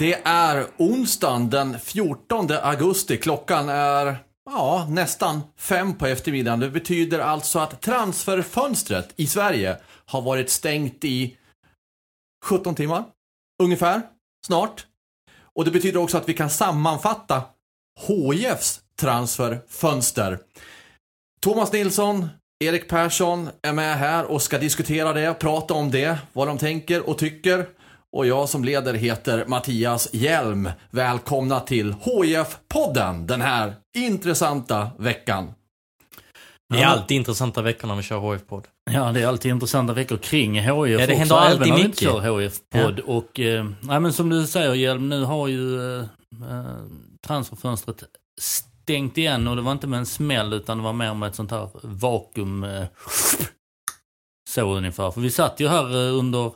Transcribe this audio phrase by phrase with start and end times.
[0.00, 3.16] Det är onsdagen den 14 augusti.
[3.16, 4.16] Klockan är
[4.50, 6.60] ja, nästan fem på eftermiddagen.
[6.60, 11.36] Det betyder alltså att transferfönstret i Sverige har varit stängt i
[12.44, 13.04] 17 timmar.
[13.62, 14.02] Ungefär.
[14.46, 14.86] Snart.
[15.54, 17.42] Och det betyder också att vi kan sammanfatta
[18.00, 20.38] HIFs transferfönster.
[21.40, 22.28] Thomas Nilsson,
[22.64, 27.08] Erik Persson är med här och ska diskutera det, prata om det, vad de tänker
[27.08, 27.66] och tycker.
[28.12, 30.70] Och jag som leder heter Mattias Hjelm.
[30.90, 35.52] Välkomna till HIF-podden den här intressanta veckan.
[36.74, 38.66] Det är alltid intressanta veckor när vi kör HF-podd.
[38.90, 41.76] Ja, det är alltid intressanta veckor kring HIF Ja, det också, händer alltid även om
[41.76, 42.02] vi mycket.
[42.02, 42.98] inte kör HIF-podd.
[43.00, 46.04] Och, eh, nej, men som du säger Hjelm, nu har ju eh,
[46.50, 46.64] eh,
[47.26, 48.04] transferfönstret
[48.40, 51.34] stängt igen och det var inte med en smäll utan det var mer med ett
[51.34, 52.64] sånt här vakuum.
[52.64, 52.84] Eh,
[54.50, 55.10] så ungefär.
[55.10, 56.52] För vi satt ju här eh, under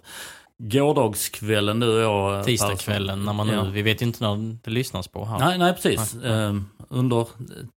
[0.62, 2.38] gårdagskvällen du och jag.
[2.38, 3.64] eh, Tisdagskvällen när man nu, Ja.
[3.64, 5.38] vi vet ju inte när det lyssnas på här.
[5.38, 6.14] Nej, nej precis.
[6.22, 6.54] Eh,
[6.88, 7.26] under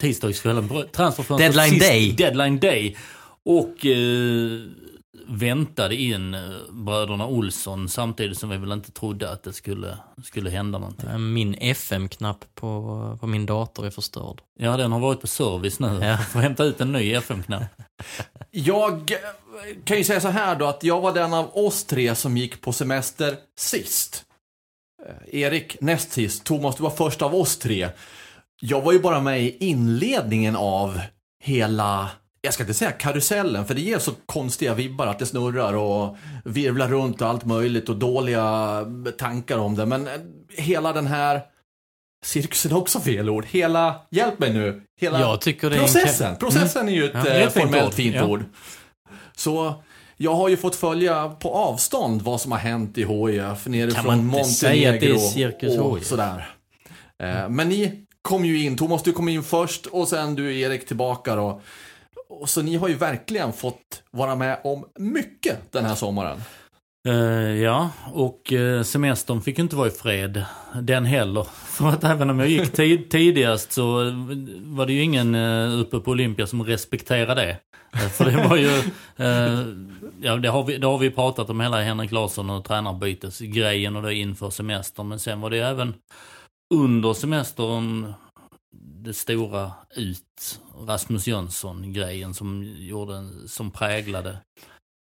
[0.01, 0.69] tisdagskvällen.
[0.91, 2.11] Transferfönstret Deadline sist- day.
[2.11, 2.97] Deadline day.
[3.45, 4.59] Och eh,
[5.27, 10.49] väntade in eh, bröderna Olsson samtidigt som vi väl inte trodde att det skulle, skulle
[10.49, 11.09] hända någonting.
[11.09, 14.41] Eh, Min FM-knapp på, på min dator är förstörd.
[14.59, 15.99] Ja, den har varit på service nu.
[16.01, 16.17] Ja.
[16.17, 17.63] Får hämta ut en ny FM-knapp.
[18.51, 19.17] Jag eh,
[19.83, 22.61] kan ju säga så här då att jag var den av oss tre som gick
[22.61, 24.25] på semester sist.
[25.31, 27.89] Erik näst sist, Thomas du var först av oss tre.
[28.61, 31.01] Jag var ju bara med i inledningen av
[31.43, 32.09] hela,
[32.45, 36.17] jag ska inte säga karusellen, för det ger så konstiga vibbar att det snurrar och
[36.43, 38.79] virvlar runt och allt möjligt och dåliga
[39.17, 39.85] tankar om det.
[39.85, 40.13] Men eh,
[40.57, 41.41] hela den här
[42.25, 43.45] cirkusen är också fel ord.
[43.45, 45.19] Hela, hjälp mig nu, hela
[45.75, 46.35] är en processen.
[46.35, 48.43] Processen är ju ett Ja, eh, ett fint formellt ord.
[48.43, 49.09] Ja.
[49.35, 49.83] Så
[50.17, 53.81] jag har ju fått följa på avstånd vad som har hänt i HIF att det
[53.81, 56.55] är Montenegro och sådär.
[57.23, 60.87] Eh, Men ni kom ju in, Thomas du kom in först och sen du Erik
[60.87, 61.61] tillbaka då.
[62.29, 66.37] Och Så ni har ju verkligen fått vara med om mycket den här sommaren.
[67.07, 70.45] Uh, ja, och uh, semestern fick ju inte vara i fred.
[70.81, 71.43] Den heller.
[71.65, 74.11] För att även om jag gick tid, tidigast så
[74.63, 77.57] var det ju ingen uh, uppe på Olympia som respekterade det.
[77.95, 78.83] Uh, för det var ju,
[80.21, 84.01] ja det har, vi, det har vi pratat om hela Henrik Larsson och tränarbytesgrejen och
[84.01, 85.07] det inför semestern.
[85.07, 85.93] Men sen var det ju även
[86.73, 88.13] under semestern
[88.81, 94.37] det stora ut Rasmus Jönsson-grejen som gjorde, som präglade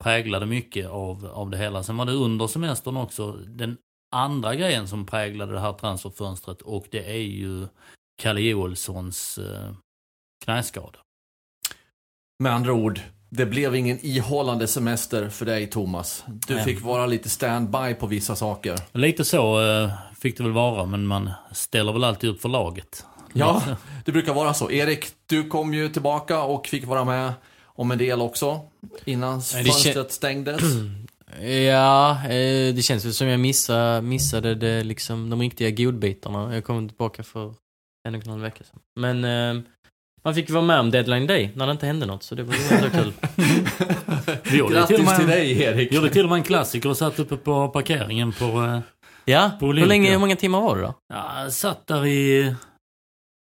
[0.04, 1.84] präglade mycket av, av det hela.
[1.84, 3.78] Sen var det under semestern också den
[4.12, 7.68] andra grejen som präglade det här transferfönstret och det är ju
[8.22, 9.74] Kalle Joelssons eh,
[10.46, 11.00] knäskada.
[12.40, 13.00] Med andra ord,
[13.30, 16.24] det blev ingen ihållande semester för dig Thomas.
[16.28, 16.64] Du Nej.
[16.64, 18.80] fick vara lite standby på vissa saker.
[18.92, 23.06] Lite så eh, fick det väl vara men man ställer väl alltid upp för laget.
[23.34, 23.64] Ja,
[24.06, 24.72] det brukar vara så.
[24.72, 27.34] Erik, du kom ju tillbaka och fick vara med
[27.66, 28.60] om en del också.
[29.06, 30.62] Innan det fönstret stängdes.
[31.42, 36.54] Ja, eh, det känns väl som jag missade, missade det liksom, de riktiga godbitarna.
[36.56, 37.54] Jag kom tillbaka för
[38.08, 38.80] en och en halv vecka sedan.
[39.00, 39.26] Men
[39.58, 39.64] eh,
[40.24, 42.54] man fick vara med om deadline day när det inte hände något, så det var
[42.54, 43.14] ju kul.
[44.44, 45.92] Till Grattis med- till dig Erik.
[45.92, 48.46] Gjorde till och med en klassiker och satt uppe på parkeringen på...
[48.46, 48.80] Eh,
[49.26, 50.94] Ja, På hur länge, hur många timmar var det då?
[51.14, 52.56] ja, satt där i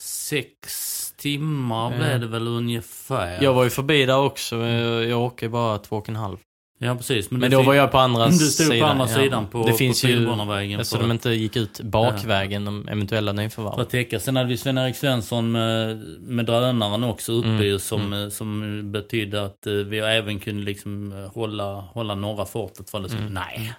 [0.01, 3.43] sex timmar blev det väl ungefär.
[3.43, 6.37] Jag var ju förbi där också, jag, åker bara två och en halv.
[6.81, 7.31] Ja precis.
[7.31, 8.79] Men du då fick- var jag på andra Du stod sidan.
[8.79, 9.23] på andra ja.
[9.23, 10.85] sidan på, det på finns ju, Pilbånavägen.
[10.85, 13.79] Så för, de inte gick ut bakvägen, de eventuella för nyförvärv.
[13.79, 14.19] att täcka.
[14.19, 19.45] Sen hade vi Sven-Erik Svensson med, med drönaren också uppe Mm, som, eh, som betydde
[19.45, 22.89] att eh, vi även kunde liksom eh, hålla, hålla norra fortet.
[22.89, 23.33] För det Mm.
[23.33, 23.73] Nej.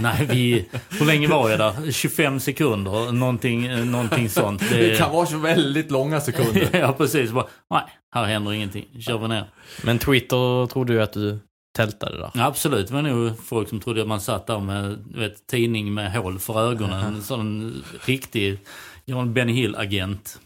[0.00, 0.68] Nej, vi...
[0.98, 1.92] Hur länge var jag där?
[1.92, 3.12] 25 sekunder?
[3.12, 4.62] Någonting, eh, någonting sånt.
[4.70, 6.68] Det kan vara så väldigt långa sekunder.
[6.78, 7.30] ja, precis.
[7.30, 7.82] Bara, nej,
[8.14, 8.84] här händer ingenting.
[9.00, 9.44] kör vi ner.
[9.84, 11.38] Men Twitter trodde ju att du
[11.72, 12.30] tältade där.
[12.34, 15.94] Ja, absolut, det var nog folk som trodde att man satt där med vet, tidning
[15.94, 17.14] med hål för ögonen.
[17.14, 18.58] En sån riktig
[19.04, 20.38] Jan Benny Hill-agent.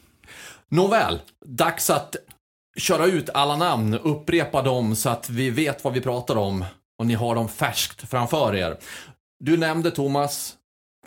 [0.69, 2.17] Nåväl, dags att
[2.77, 6.65] köra ut alla namn, upprepa dem så att vi vet vad vi pratar om
[6.99, 8.77] och ni har dem färskt framför er.
[9.39, 10.56] Du nämnde Thomas,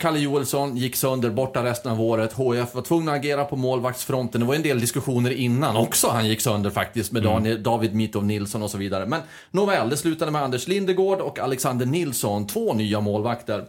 [0.00, 2.32] Kalle Joelsson gick sönder borta resten av året.
[2.32, 4.40] HF var tvungna att agera på målvaktsfronten.
[4.40, 8.24] Det var en del diskussioner innan också han gick sönder faktiskt med Daniel, David Mitov
[8.24, 9.06] Nilsson och så vidare.
[9.06, 9.20] Men
[9.50, 13.68] nåväl, det slutade med Anders Lindegård och Alexander Nilsson, två nya målvakter.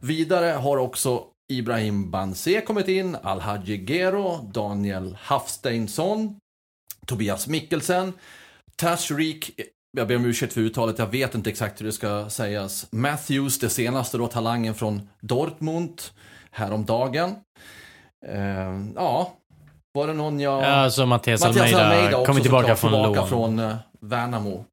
[0.00, 6.36] Vidare har också Ibrahim Banse kommit in, Alhaji Gero, Daniel Hafsteinsson,
[7.06, 8.12] Tobias Mikkelsen,
[8.76, 9.50] Tashreeq,
[9.96, 12.86] jag ber om ursäkt för uttalet, jag vet inte exakt hur det ska sägas.
[12.92, 16.02] Matthews, det senaste då, talangen från Dortmund,
[16.50, 17.34] häromdagen.
[18.26, 19.32] Eh, ja,
[19.92, 20.62] var det någon jag...
[20.62, 23.28] Ja, alltså Mattias, Mattias Almeida, Almeida också kommer tillbaka från tillbaka lån.
[23.28, 24.64] från eh, Värnamo.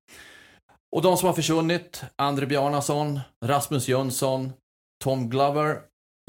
[0.95, 4.53] Och de som har försvunnit, André Bjarnason, Rasmus Jönsson,
[5.03, 5.77] Tom Glover,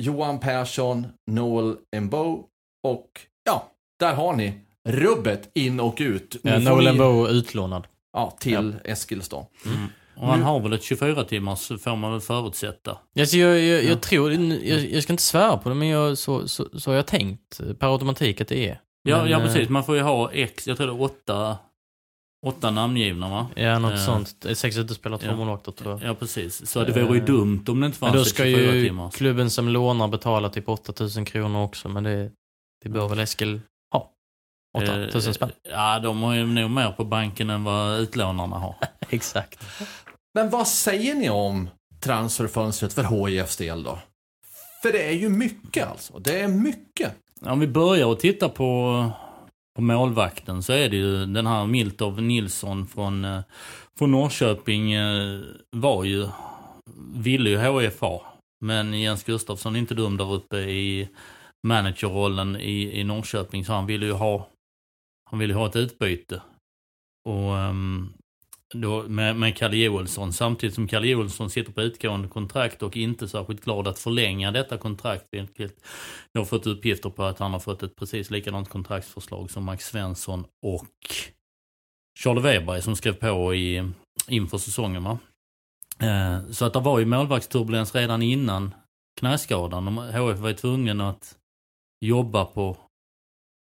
[0.02, 2.44] Johan Persson, Noel Embo
[2.88, 3.08] och
[3.44, 3.66] ja,
[4.00, 6.36] där har ni rubbet in och ut.
[6.42, 7.86] Ja, ni- Bow utlånad.
[8.12, 9.46] Ja, till Eskilstad.
[10.16, 12.98] Och han har väl ett 24 timmars får man väl förutsätta.
[13.18, 13.96] Alltså, jag, jag, jag Ja.
[13.96, 17.06] tror, jag, jag ska inte svära på det, men jag, så, så, så har jag
[17.06, 18.80] tänkt per automatik att det är.
[19.02, 19.68] Ja, Men, ja eh, precis.
[19.68, 21.58] Man får ju ha X, jag tror det är åtta,
[22.46, 23.46] åtta namngivna va?
[23.56, 24.46] Ja, något Eh, sånt.
[24.54, 25.36] Sex utespelare, två ja.
[25.36, 26.10] målvakter tror jag.
[26.10, 26.70] Ja, precis.
[26.70, 28.74] Så det vore ju Eh, dumt om det inte Men fanns då ett ska 24
[28.74, 29.14] ju timmars.
[29.14, 32.30] klubben som lånar betala typ 8000 kronor också, men det,
[32.82, 33.60] det bör väl Eskil.
[34.78, 35.50] 8000 spänn.
[35.64, 38.74] Eh, Ja, de har ju nog mer på banken än vad utlånarna har.
[39.10, 39.64] Exakt.
[40.34, 41.70] Men vad säger ni om
[42.00, 43.98] transferfönstret för HIFs del då?
[44.82, 46.18] För det är ju mycket alltså.
[46.18, 47.14] Det är mycket.
[47.40, 49.10] Om vi börjar att titta på,
[49.76, 53.40] på målvakten så är det ju den här Miltov Nilsson från, eh,
[53.98, 55.40] från Norrköping eh,
[55.70, 56.28] var ju,
[57.14, 58.26] ville ju HIF ha.
[58.64, 61.08] Men Jens Gustafsson är inte dum där uppe i
[61.66, 64.46] managerrollen i, i Norrköping så han ville ju ha,
[65.30, 66.42] han ville ha ett utbyte.
[67.24, 68.12] Och um,
[68.74, 73.28] då med, med Kalle Joelsson samtidigt som Kalle Joelsson sitter på utgående kontrakt och inte
[73.28, 75.84] särskilt glad att förlänga detta kontrakt vilket
[76.32, 79.86] jag har fått uppgifter på att han har fått ett precis likadant kontraktsförslag som Max
[79.86, 80.86] Svensson och
[82.18, 83.90] Charlie Weberg som skrev på i,
[84.28, 85.04] inför säsongen.
[85.04, 85.18] Va?
[86.00, 88.74] Eh, så att det var ju målvaktsturbulens redan innan
[89.20, 89.98] knäskadan.
[89.98, 91.36] HF var ju tvungen att
[92.04, 92.76] jobba på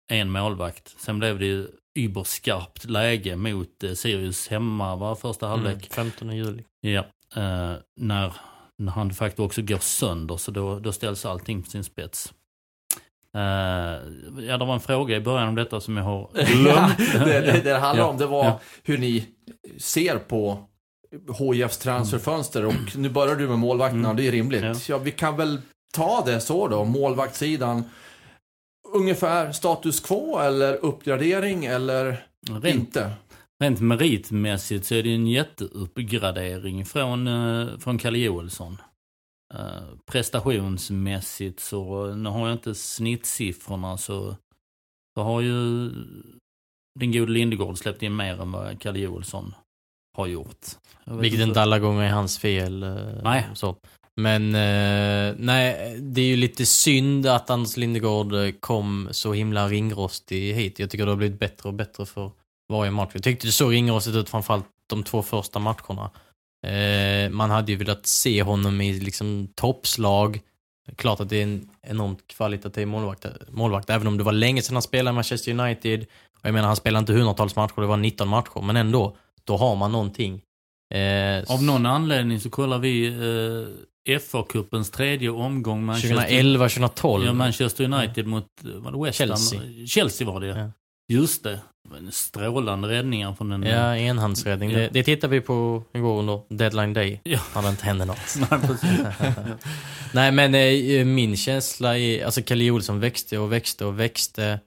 [0.08, 0.96] en målvakt.
[0.98, 1.68] Sen blev det ju
[1.98, 5.74] yberskarpt läge mot eh, Sirius hemma var första halvlek.
[5.76, 6.64] Mm, 15 juli.
[6.82, 7.06] Ja,
[7.36, 8.34] eh, när,
[8.78, 12.34] när han de facto också går sönder så då, då ställs allting på sin spets.
[13.36, 13.42] Eh,
[14.48, 16.98] ja, det var en fråga i början om detta som jag har Ja, glömt.
[16.98, 18.60] det, det, det handlar Ja, om det var ja.
[18.84, 19.26] hur ni
[19.78, 20.60] ser på
[21.40, 24.16] HIFs transferfönster och nu börjar du med målvakterna Mm.
[24.18, 24.64] det är rimligt.
[24.64, 24.76] Ja.
[24.90, 24.98] Ja.
[24.98, 25.62] vi kan väl
[25.94, 27.84] ta det så då, målvaktssidan.
[28.94, 33.12] Ungefär status quo eller uppgradering eller Rent, inte?
[33.64, 38.78] rent meritmässigt så är det en jätteuppgradering från, eh, från Kalle Joelsson.
[39.54, 44.36] Eh, prestationsmässigt så, nu har jag inte snittsiffrorna så,
[45.18, 45.90] så har ju
[47.00, 49.56] den gode Lindegård släppt in mer än vad Kalle Joelsson
[50.18, 50.66] har gjort.
[51.06, 52.84] Vilket inte alla gånger är hans fel.
[52.84, 53.48] eh, Nej.
[53.54, 53.76] Så.
[54.20, 59.68] Men eh, nej, det är ju lite synd att Anders Lindegård eh, kom så himla
[59.70, 60.80] ringrostig hit.
[60.80, 62.32] Jag tycker det har blivit bättre och bättre för
[62.70, 63.10] varje match.
[63.14, 66.12] Jag tyckte det såg ringrostigt ut framförallt de två första matcherna.
[66.68, 70.40] Eh, man hade ju velat se honom i liksom toppslag.
[70.96, 74.76] Klart att det är en enormt kvalitativ målvakt, målvakt, även om det var länge sedan
[74.76, 76.06] han spelade i Manchester United.
[76.40, 79.18] Och jag menar, han spelade inte hundratals matcher, det var 19 matcher, men ändå.
[79.44, 80.42] Då har man någonting.
[80.94, 83.68] Eh, Av någon anledning så kollar vi eh,
[84.08, 85.86] FA-cupens tredje omgång.
[85.86, 87.26] Manchester, 2011, 2012.
[87.26, 89.28] ja, Manchester United mot eh, var det West Ham?
[89.28, 89.88] Chelsea.
[89.88, 90.72] Chelsea var det Ja.
[91.14, 91.60] Just det.
[92.12, 93.64] Strålande räddningar från den.
[93.64, 94.72] Ja, enhandsräddning.
[94.72, 94.80] Ja.
[94.80, 97.22] Det, det tittar vi på igår under deadline day.
[97.24, 97.40] Ja.
[97.56, 98.38] När det inte hände något.
[98.52, 98.60] Nej.
[100.32, 102.26] Nej, men eh, min känsla är...
[102.26, 104.60] Alltså, Kalle Olsson växte och växte och växte.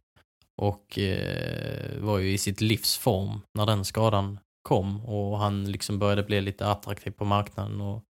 [0.57, 5.07] Och eh, var ju i sitt livs form när den skadan kom.
[5.07, 7.81] Och han liksom började bli lite attraktiv på marknaden.
[7.81, 8.03] Och,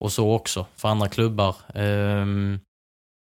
[0.00, 1.56] och så också för andra klubbar.
[1.74, 2.60] Ehm,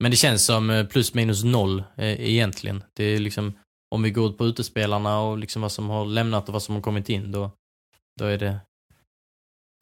[0.04, 2.84] men det känns som eh, plus minus noll eh, egentligen.
[2.94, 3.54] Det är liksom,
[3.96, 6.76] om vi går ut på utespelarna och liksom vad som har lämnat och vad som
[6.76, 7.52] har kommit in, då,
[8.20, 8.60] då är det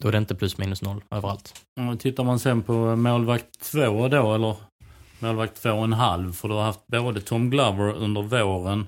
[0.02, 1.66] då är det inte plus minus noll överallt.
[1.98, 4.56] Tittar man sen på målvakt två då, eller
[5.18, 8.86] målvakt två och en halv, för du har haft både Tom Glover under våren,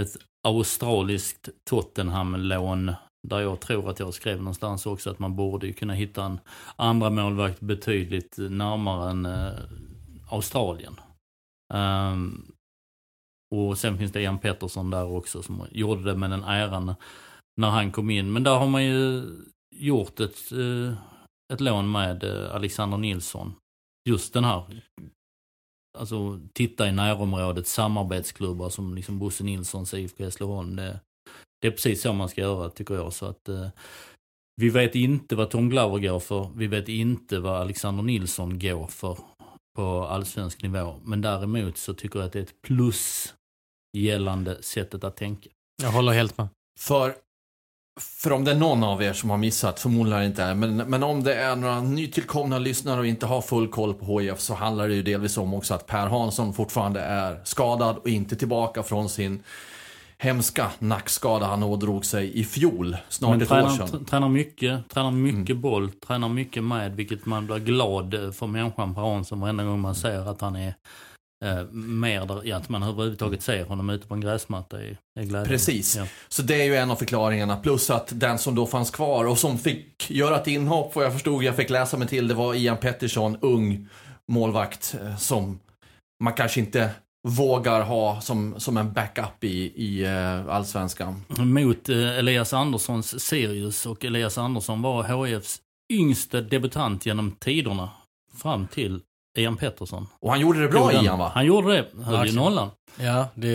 [0.00, 0.16] ett
[0.48, 2.92] australiskt Tottenham-lån
[3.28, 6.40] där jag tror att jag skrev någonstans också att man borde ju kunna hitta en
[6.76, 9.52] andra målvakt betydligt närmare än eh,
[10.30, 11.00] Australien.
[11.74, 12.52] Um,
[13.54, 16.94] och sen finns det Ian Pettersson där också som gjorde det med den äran
[17.56, 18.32] när han kom in.
[18.32, 19.24] Men där har man ju
[19.76, 20.94] gjort ett, eh,
[21.52, 23.54] ett lån med eh, Alexander Nilsson.
[24.08, 24.82] Just den här,
[25.98, 30.76] alltså titta i närområdet, samarbetsklubbar som liksom Bosse Nilssons IFK Hässleholm.
[30.76, 31.00] Det,
[31.60, 33.12] det är precis så man ska göra tycker jag.
[33.12, 33.68] Så att eh,
[34.56, 36.50] vi vet inte vad Tom Glover går för.
[36.56, 39.18] Vi vet inte vad Alexander Nilsson går för
[39.76, 40.94] på allsvensk nivå.
[41.04, 43.34] Men däremot så tycker jag att det är ett plus
[43.96, 45.48] gällande sättet att tänka.
[45.82, 46.48] Jag håller helt med.
[46.80, 47.14] För,
[48.00, 51.02] för om det är någon av er som har missat, förmodligen inte är, men, men
[51.02, 54.88] om det är några nytillkomna lyssnare och inte har full koll på HIF så handlar
[54.88, 59.08] det ju delvis om också att Per Hansson fortfarande är skadad och inte tillbaka från
[59.08, 59.42] sin
[60.22, 64.04] hemska nackskada han ådrog sig i fjol, snart Men ett tränar, år sedan.
[64.04, 69.02] tränar mycket, tränar mycket boll, tränar mycket med, vilket man blir glad för människan Per
[69.02, 70.74] Hansson varenda gång man ser att han är
[71.44, 75.24] eh, mer där, ja, att man överhuvudtaget ser honom ute på en gräsmatta är, är
[75.24, 75.48] glädjande.
[75.48, 75.96] Precis.
[75.96, 76.06] Ja.
[76.28, 77.56] Så det är ju en av förklaringarna.
[77.56, 81.12] Plus att den som då fanns kvar och som fick göra ett inhopp, vad jag
[81.12, 83.88] förstod, jag fick läsa mig till, det var Ian Pettersson, ung
[84.32, 85.60] målvakt, eh, som
[86.22, 86.90] man kanske inte
[87.28, 91.24] vågar ha som, som en backup i, i eh, allsvenskan.
[91.28, 95.60] Mot eh, Elias Anderssons Sirius och Elias Andersson var HIFs
[95.92, 97.90] yngste debutant genom tiderna
[98.34, 99.00] fram till
[99.38, 100.06] Ian Pettersson.
[100.20, 101.32] Och han gjorde det bra, Ian va?
[101.34, 102.70] Han gjorde det, höll ju nollan.
[103.00, 103.48] Ja, det,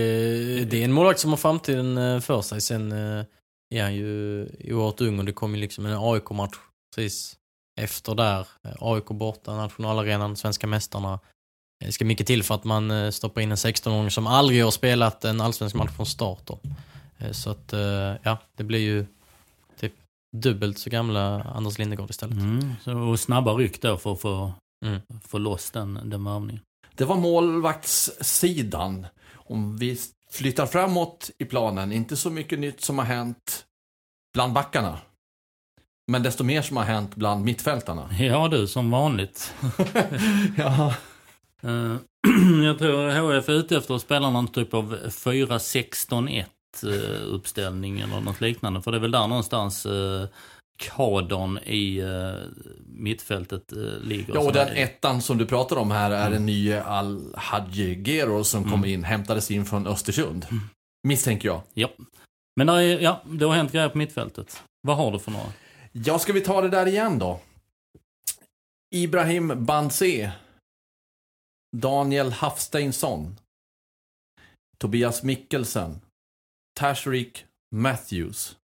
[0.66, 2.62] det är en målvakt som har framtiden eh, för sig.
[2.62, 2.92] Sen
[3.70, 6.56] är han ju oerhört ung och det kom ju liksom en AIK-match
[6.96, 7.36] precis
[7.82, 8.48] efter där.
[8.80, 11.20] AIK borta, nationalarenan, svenska mästarna.
[11.80, 14.72] Det ska mycket till för att man eh, stoppar in en 16-åring som aldrig har
[14.72, 16.60] spelat en allsvensk match från start då.
[17.18, 17.80] Eh, Så att, eh,
[18.24, 19.06] ja, det blir ju
[19.80, 19.94] typ
[20.38, 22.38] dubbelt så gamla Anders Lindegård istället.
[22.38, 22.74] Mm.
[22.84, 24.54] Så, och snabba ryck då för att få,
[24.86, 25.02] Mm.
[25.28, 26.62] få loss den, den värvningen.
[26.96, 29.08] Det var målvaktssidan.
[29.34, 29.98] Om vi
[30.32, 33.66] flyttar framåt i planen, inte så mycket nytt som har hänt
[34.34, 34.98] bland backarna.
[36.12, 38.10] Men desto mer som har hänt bland mittfältarna.
[38.20, 39.54] Ja du, som vanligt.
[40.58, 40.94] ja.
[41.66, 41.96] Eh,
[42.64, 46.44] jag tror HF är ute efter att spela någon typ av 4-16-1
[46.84, 48.82] eh, uppställning eller något liknande.
[48.82, 50.28] För det är väl där någonstans eh,
[50.78, 52.02] kadern i
[52.86, 53.72] mittfältet
[54.04, 54.34] ligger.
[54.34, 58.64] ja, och den ettan som du pratar om här är den nya Al-Hadji Gero som
[58.66, 58.86] Mm.
[58.86, 60.46] in, hämtades in från Östersund.
[61.08, 61.62] Misstänker jag.
[61.74, 61.90] Ja.
[62.56, 64.64] Men där är, ja, det har hänt grejer på mittfältet.
[64.82, 65.46] Vad har du för några?
[65.92, 67.40] Ja, ska vi ta det där igen då?
[68.96, 70.32] Ibrahim Banse.
[71.76, 73.36] Daniel Hafsteinsson.
[74.78, 76.02] Tobias Mikkelsen.
[76.80, 78.58] Tashrik Matthews.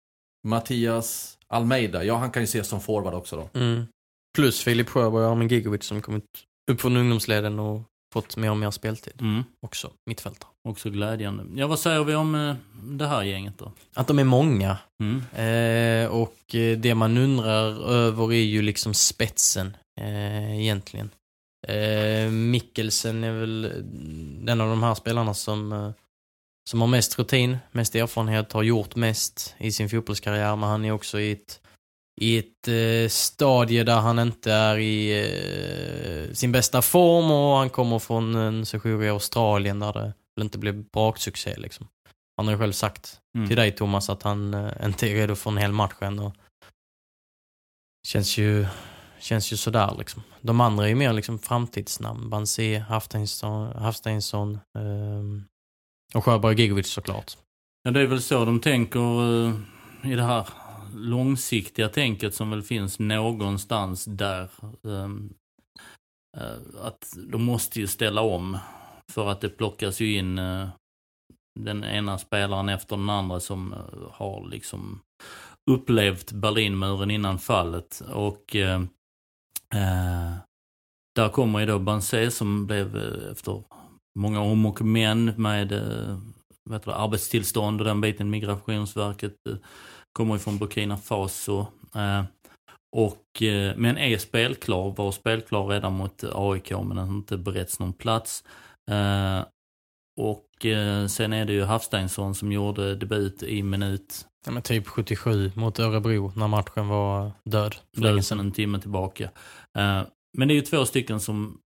[0.48, 2.04] Mattias Almeida.
[2.04, 3.60] Ja, han kan ju ses som forward också då.
[3.60, 3.86] Mm.
[4.36, 6.24] Plus Filip Sjöberg och Armin Gigovic som kommit
[6.72, 7.82] upp från ungdomsleden och
[8.14, 9.14] fått mer och mer speltid.
[9.22, 9.44] Mm.
[9.66, 10.50] Också mittfältare.
[10.70, 11.46] Också glädjande.
[11.56, 13.72] Ja, vad säger vi om eh, det här gänget då?
[13.94, 14.78] Att de är många.
[15.04, 15.22] Mm.
[15.34, 21.10] Eh, och eh, det man undrar över är ju liksom spetsen eh, egentligen.
[21.68, 23.62] Eh, Mikkelsen är väl
[24.46, 25.92] den av de här spelarna som, eh,
[26.70, 30.92] som har mest rutin, mest erfarenhet, har gjort mest i sin fotbollskarriär, men han är
[30.92, 31.62] också i ett,
[32.22, 35.12] i ett eh, stadie där han inte är i
[36.28, 40.44] eh, sin bästa form och han kommer från en sejour i Australien där det väl
[40.46, 41.88] inte blev braksuccé liksom.
[42.38, 43.48] Han har ju själv sagt Mm.
[43.48, 46.20] till dig Thomas att han eh, inte är redo för en hel match än.
[46.20, 46.36] Och
[48.08, 48.66] känns ju,
[49.22, 50.24] känns ju sådär liksom.
[50.42, 52.30] De andra är ju mer liksom framtidsnamn.
[52.30, 55.44] Bansi, Hafsteinsson, Hafsteinsson ehm,
[56.14, 57.38] och Sjöberg och Gigovic såklart.
[57.84, 59.54] Ja, det är väl så de tänker eh,
[60.12, 60.48] i det här
[60.96, 64.50] långsiktiga tänket som väl finns någonstans där.
[64.84, 65.34] Ehm,
[66.38, 68.58] eh, att de måste ju ställa om
[69.12, 70.68] för att det plockas ju in eh,
[71.60, 73.80] den ena spelaren efter den andra som eh,
[74.12, 75.02] har liksom
[75.72, 78.02] upplevt Berlinmuren innan fallet.
[78.14, 78.84] Och eh,
[79.74, 80.34] eh,
[81.16, 83.64] där kommer ju då Banse som blev eh, efter
[84.20, 86.18] många om och men med eh,
[86.74, 88.30] heter det, arbetstillstånd och den biten.
[88.30, 89.56] Migrationsverket eh,
[90.14, 91.66] kommer ifrån Burkina Faso.
[91.96, 92.24] Eh,
[92.96, 97.94] och, eh, men är spelklar, var spelklar redan mot AIK men har inte beretts någon
[97.94, 98.44] plats.
[98.92, 99.46] Eh,
[100.22, 100.48] och
[101.08, 105.80] sen är det ju Hafsteinsson som gjorde debut i minut, Ja, men typ 77 mot
[105.80, 107.76] Örebro när matchen var död.
[107.96, 108.24] sedan.
[108.24, 109.30] sedan en timme tillbaka.
[109.78, 110.04] Eh,
[110.38, 111.62] men det är ju två stycken som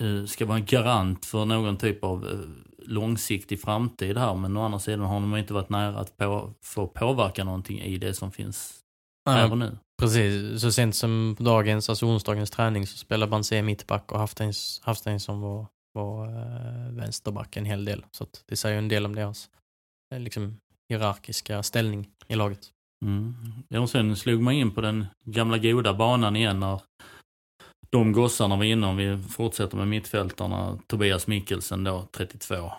[0.00, 2.38] eh, ska vara en garant för någon typ av eh,
[2.78, 4.34] långsiktig framtid här.
[4.34, 7.98] Men å andra sidan har de inte varit nära att på, få påverka någonting i
[7.98, 8.80] det som finns
[9.28, 9.78] här och nu.
[10.00, 14.80] Precis, så sent som på dagens, alltså onsdagens träning så spelade Banse mittback och Hafsteins,
[14.84, 16.26] Hafsteinsson var, var
[16.92, 18.04] vänsterback en hel del.
[18.10, 19.50] Så det säger en del om deras
[20.14, 20.56] liksom,
[20.88, 22.70] hierarkiska ställning i laget.
[23.04, 23.34] Mm.
[23.68, 26.80] Ja, och sen slog man in på den gamla goda banan igen när
[27.90, 32.72] de gossarna var inne, om vi fortsätter med mittfältarna, Tobias Mikkelsen då, 32.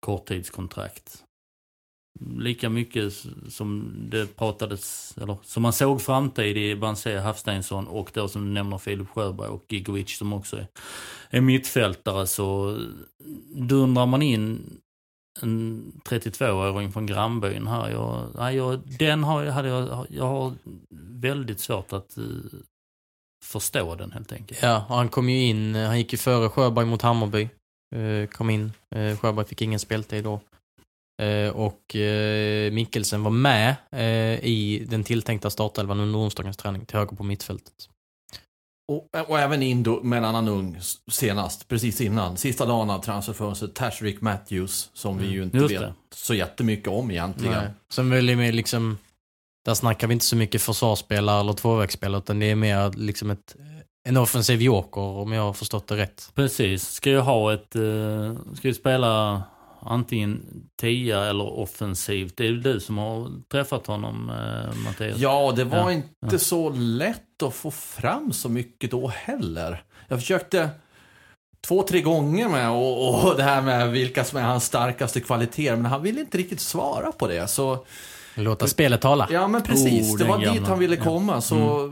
[0.00, 1.24] Korttidskontrakt.
[2.20, 3.12] Lika mycket
[3.48, 8.50] som det pratades, eller som man såg framtid i Banse Hafsteinsson och då som du
[8.50, 10.66] nämner Filip Sjöberg och Gigovic som också är,
[11.30, 12.78] är mittfältare så
[13.54, 14.80] dundrar man in
[15.42, 17.90] en 32-åring från grannbyn här.
[17.90, 20.54] Jag, nej, jag, den har, hade jag, jag har
[21.20, 22.24] väldigt svårt att eh,
[23.44, 24.62] förstå den helt enkelt.
[24.62, 27.48] Ja, och han kom ju in, han gick ju före Sjöberg mot Hammarby.
[27.96, 30.40] Uh, kom in, uh, Sjöberg fick ingen speltid då.
[31.54, 31.96] och
[32.72, 33.76] Mikkelsen var med
[34.42, 37.88] i den tilltänkta startelvan under onsdagens träning till höger på mittfältet.
[38.90, 40.78] Och, och även in då med en annan ung
[41.10, 42.36] senast, precis innan.
[42.36, 45.94] Sista dagen av transferfönstret, Tashrik Matthews, som vi ju inte Just vet det.
[46.14, 47.54] så jättemycket om egentligen.
[47.54, 47.70] Nej.
[47.88, 48.98] Som väl är mer liksom,
[49.64, 53.56] där snackar vi inte så mycket försvarsspelare eller tvåvägsspelare, utan det är mer liksom ett,
[54.08, 56.30] en offensiv joker om jag har förstått det rätt.
[56.34, 59.42] Precis, ska ju ha ett, uh, ska ju spela
[59.82, 60.42] antingen
[60.80, 62.36] tia eller offensivt.
[62.36, 65.18] Det är ju du som har träffat honom, uh, Mattias.
[65.18, 66.38] Ja, det var Ja, inte ja.
[66.38, 69.82] så lätt att få fram så mycket då heller.
[70.08, 70.70] Jag försökte
[71.66, 75.76] två, tre gånger med och, och det här med vilka som är hans starkaste kvaliteter,
[75.76, 77.48] men han ville inte riktigt svara på det.
[77.48, 77.84] Så
[78.34, 79.28] Låta spelet tala.
[79.30, 80.68] Ja men precis, Oh, det var dit gamla.
[80.68, 81.04] han ville Ja.
[81.04, 81.40] komma.
[81.40, 81.90] Så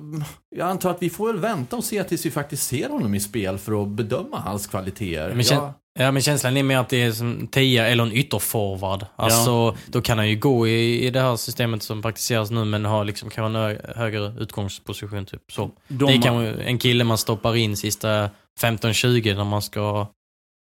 [0.57, 3.21] jag antar att vi får väl vänta och se tills vi faktiskt ser honom i
[3.21, 5.29] spel för att bedöma hans kvaliteter.
[5.29, 8.13] Men kän- ja, Ja, men känslan är mer att det är som tia eller en
[8.13, 9.07] ytterforward.
[9.17, 12.85] Alltså, då kan han ju gå i, i det här systemet som praktiseras nu, men
[12.85, 15.27] ha liksom kanske en hö- högre utgångsposition.
[15.27, 15.43] Typ.
[15.53, 15.71] Så.
[15.89, 18.31] De, det kan vara en kille man stoppar in sista
[18.61, 20.07] 15-20 när man ska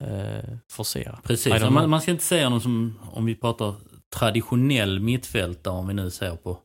[0.04, 1.20] eh, forcera.
[1.24, 3.76] Precis, man, man ska inte säga någon som, om vi pratar
[4.16, 6.58] traditionell mittfältare, om vi nu ser på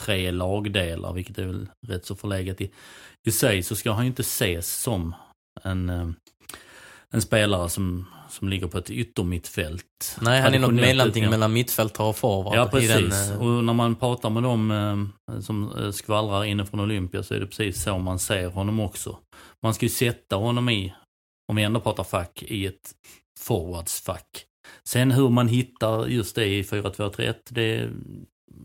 [0.00, 2.70] tre lagdelar, vilket är väl rätt så förlegat i,
[3.26, 5.14] i sig, så ska han ju inte ses som
[5.62, 6.08] en, eh,
[7.10, 10.16] en spelare som, som ligger på ett yttermittfält.
[10.20, 12.56] Nej, han är något mellanting mellan mittfältare och forward.
[12.56, 13.28] Ja, precis.
[13.28, 17.34] den, eh, Och när man pratar med dem eh, som skvallrar inne från Olympia så
[17.34, 19.18] är det precis så man ser honom också.
[19.62, 20.94] Man ska ju sätta honom i,
[21.48, 22.92] om vi ändå pratar fack, i ett
[23.40, 24.46] forwardsfack.
[24.84, 27.90] Sen hur man hittar just det i 4-2-3-1, det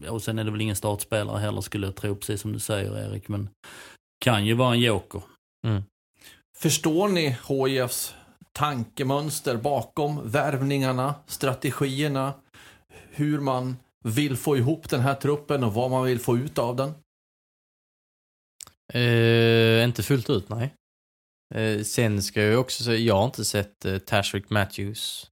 [0.07, 2.97] och sen är det väl ingen startspelare heller skulle jag tro, precis som du säger
[2.97, 3.49] Erik, men
[4.19, 5.21] kan ju vara en joker.
[6.57, 8.15] Förstår ni HIFs
[8.51, 12.33] tankemönster bakom värvningarna, strategierna,
[13.09, 16.75] hur man vill få ihop den här truppen och vad man vill få ut av
[16.75, 16.93] den?
[18.93, 20.73] Eh, inte fullt ut, nej.
[21.55, 25.31] Eh, sen ska jag också säga, jag har inte sett eh, Tashrik Matthews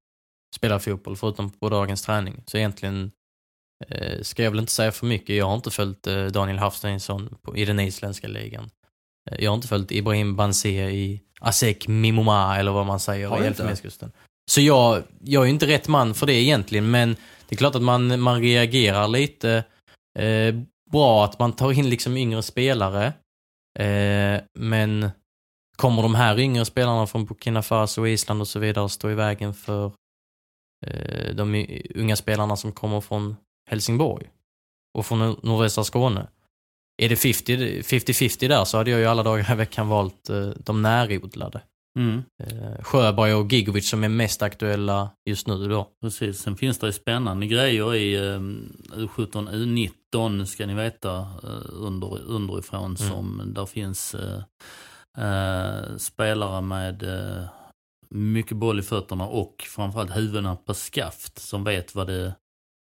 [0.58, 2.44] spela fotboll förutom på dagens träning.
[2.46, 3.12] Så egentligen
[3.88, 5.36] eh, ska jag väl inte säga för mycket.
[5.36, 8.70] Jag har inte följt eh, Daniel Hafsteinsson i den isländska ligan.
[9.32, 13.48] Eh, jag har inte följt Ibrahim Banse i Asek Mimoma eller vad man säger i?
[13.48, 14.12] Elfenbenskusten.
[14.52, 17.16] Så jag, jag är ju inte rätt man för det egentligen, men
[17.48, 19.64] det är klart att man, man reagerar lite.
[20.20, 20.56] Eh,
[20.92, 23.14] bra att man tar in liksom yngre spelare.
[23.80, 25.10] Eh, men
[25.76, 29.16] kommer de här yngre spelarna från Burkina Faso och Island och så vidare stå i
[29.16, 29.92] vägen för
[31.36, 33.36] de y- unga spelarna som kommer från
[33.70, 34.28] Helsingborg
[34.98, 36.28] och från nor- nordvästra Skåne?
[37.02, 40.50] Är det 50 50-50 där så hade jag ju alla dagar i veckan valt eh,
[40.58, 41.62] de närodlade.
[42.00, 42.24] Mm.
[42.44, 45.88] Eh, Sjöberg och Gigovic som är mest aktuella just nu då.
[46.02, 48.40] Precis, sen finns det ju spännande grejer i eh,
[49.00, 52.96] U17, U19 ska ni veta eh, under, underifrån Mm.
[52.98, 54.42] som där finns eh,
[55.26, 57.44] eh, spelare med eh,
[58.10, 62.36] mycket boll i fötterna och framförallt huvudena på skaft som vet vad det,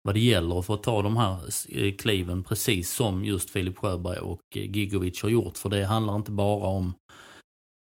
[0.03, 1.38] vad det gäller för att ta de här
[1.69, 5.57] eh, kliven precis som just Filip Sjöberg och eh, Gigovic har gjort.
[5.57, 6.93] För det handlar inte bara om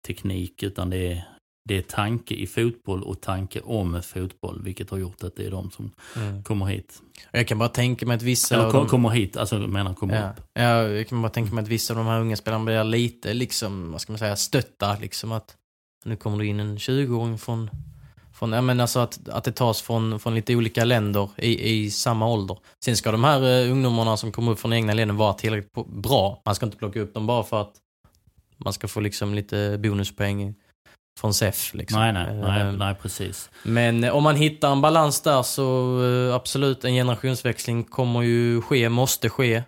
[0.08, 1.24] teknik utan det är
[1.70, 5.52] det är tanke i fotboll och tanke om fotboll, vilket har gjort att det är
[5.52, 5.92] de som
[6.44, 7.02] kommer hit.
[7.32, 9.94] Jag kan bara tänka mig att vissa Eller kom, de- kommer hit, alltså jag menar
[9.94, 10.42] kommer Ja, upp.
[10.54, 13.34] ja, jag kan bara tänka mig att vissa av de här unga spelarna blir lite
[13.34, 15.56] liksom, vad ska man säga, stötta liksom att
[16.06, 17.70] nu kommer det in en 20-åring från,
[18.34, 21.92] från ja men alltså att, att det tas från, från lite olika länder i, i
[21.92, 22.58] samma ålder.
[22.84, 26.42] Sen ska de här eh, ungdomarna som kommer upp från egna länder vara tillräckligt bra.
[26.46, 27.74] Man ska inte plocka upp dem bara för att
[28.58, 30.56] man ska få liksom lite bonuspoäng
[31.20, 31.74] från SEF.
[31.74, 32.00] Liksom.
[32.00, 33.50] Nej, nej, nej, Eh, nej, precis.
[33.64, 38.62] Men eh, om man hittar en balans där så eh, absolut, en generationsväxling kommer ju
[38.62, 39.64] ske, måste ske.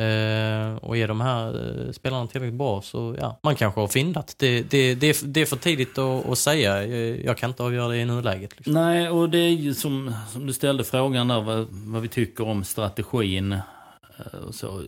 [0.00, 1.48] Eh, och är de här
[1.86, 4.34] eh, spelarna tillräckligt bra så ja, man kanske har fyndat.
[4.38, 6.86] Det, det, det, är- det är för tidigt att, att säga.
[6.86, 8.56] Jag, Jag kan inte avgöra det i nuläget.
[8.56, 8.74] Liksom.
[8.74, 12.46] Nej, och det är ju som, som du ställde frågan där, vad, vad vi tycker
[12.46, 13.52] om strategin.
[13.52, 14.82] eh, Och så.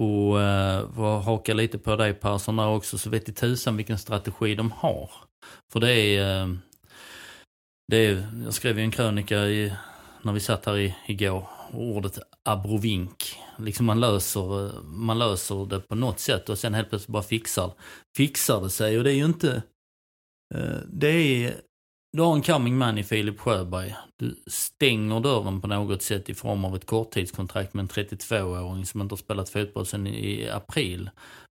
[0.00, 3.98] Och eh, vad haka lite på dig Persson där också, så vet i tusan vilken
[3.98, 5.10] strategi de har.
[5.72, 6.48] För det är, eh,
[7.92, 9.72] det är jag skrev ju en krönika i,
[10.22, 13.36] när vi satt här i, igår, ordet abrovink.
[13.58, 17.72] Liksom man löser, man löser det på något sätt och sen helt plötsligt bara fixar,
[18.16, 18.98] fixar det sig.
[18.98, 19.62] Och det är ju inte,
[20.54, 21.60] eh, det är
[22.14, 23.94] du har en coming man i Filip Sjöberg.
[24.16, 29.00] Du stänger dörren på något sätt i form av ett korttidskontrakt med en 32-åring som
[29.00, 31.10] inte har spelat fotboll sedan i april.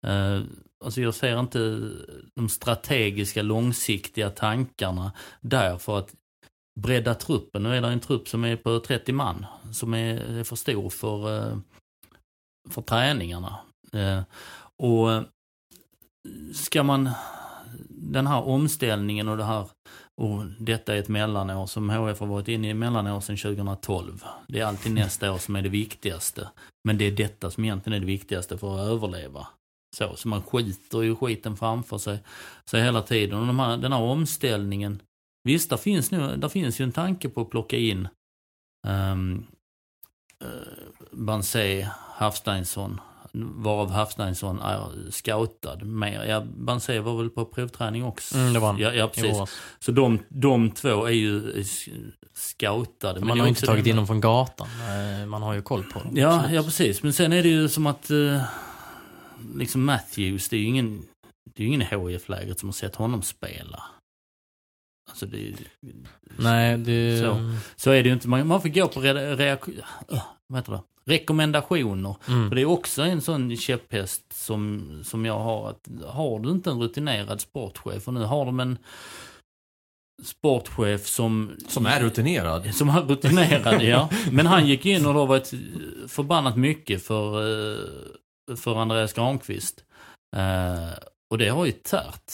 [0.06, 0.40] Eh,
[0.84, 1.90] alltså jag ser inte
[2.34, 6.14] de strategiska, långsiktiga tankarna där för att
[6.82, 7.62] bredda truppen.
[7.62, 11.36] Nu är det en trupp som är på 30 man, som är, för stor för,
[11.36, 11.58] eh,
[12.70, 13.58] för träningarna.
[13.92, 14.22] Eh,
[14.76, 15.22] och eh,
[16.54, 17.10] ska man,
[17.88, 19.68] den här omställningen och det här
[20.20, 24.24] och detta är ett mellanår som HF har varit inne i mellanår sedan 2012.
[24.48, 26.48] Det är alltid nästa år som är det viktigaste.
[26.84, 29.46] Men det är detta som egentligen är det viktigaste för att överleva.
[29.96, 32.18] Så, så man skiter ju skiten framför sig,
[32.70, 33.40] sig hela tiden.
[33.40, 35.00] Och de här, den här omställningen,
[35.48, 38.08] visst, där finns, nu, där finns ju en tanke på att plocka in
[38.86, 39.46] um,
[40.44, 40.48] uh,
[41.12, 43.00] Bansé, Hafsteinsson,
[43.32, 46.24] varav Hafsteinsson är scoutad mer.
[46.24, 48.34] Ja, Bansé var väl på provträning också?
[48.38, 48.78] Mm, det var han.
[48.78, 49.36] Ja, ja precis.
[49.78, 51.64] Så de, de två är ju
[52.34, 53.20] scoutade.
[53.20, 54.68] Man har ju inte tagit in dem från gatan.
[54.68, 56.12] Eh, Man har ju koll på dem.
[56.16, 56.54] Ja, Absolut.
[56.54, 57.02] ja, precis.
[57.02, 58.42] Men sen är det ju som att eh,
[59.54, 61.02] liksom Matthews, det är ju ingen,
[61.54, 63.82] det är ingen HIF-lägret som har sett honom spela.
[65.22, 65.54] Alltså det,
[66.36, 67.18] Nej, det...
[67.18, 67.54] Så.
[67.76, 68.28] så är det ju inte.
[68.28, 69.60] Man, man får gå på re, reak,
[70.48, 70.80] det?
[71.04, 72.16] rekommendationer.
[72.28, 72.48] Mm.
[72.48, 75.70] För det är också en sån käpphäst som, som jag har.
[75.70, 78.78] att Har du inte en rutinerad sportchef och nu har de en
[80.22, 81.56] sportchef som...
[81.68, 82.74] Som är rutinerad.
[82.74, 84.10] Som är rutinerad, ja.
[84.32, 85.52] Men han gick in och det har varit
[86.08, 89.84] förbannat mycket för, eh, för Andreas Granqvist.
[91.30, 92.32] Och det har ju tärt.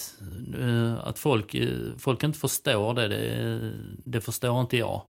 [0.61, 3.73] Eh, att folk, eh, folk inte förstår det, det,
[4.05, 5.03] det förstår inte jag.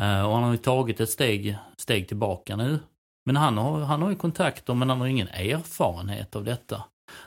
[0.00, 2.78] Eh, och han har ju tagit ett steg, steg tillbaka nu.
[3.24, 6.82] Men han har, han har ju kontakter men han har ingen erfarenhet av detta.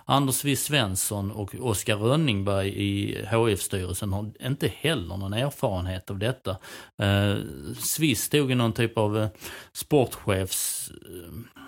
[0.06, 6.58] Anders W Svensson och Oskar Rönningberg i HF-styrelsen har inte heller någon erfarenhet av detta.
[6.98, 7.36] Eh,
[7.80, 9.28] Swiss tog ju någon typ av
[9.74, 11.62] sportchefs eh,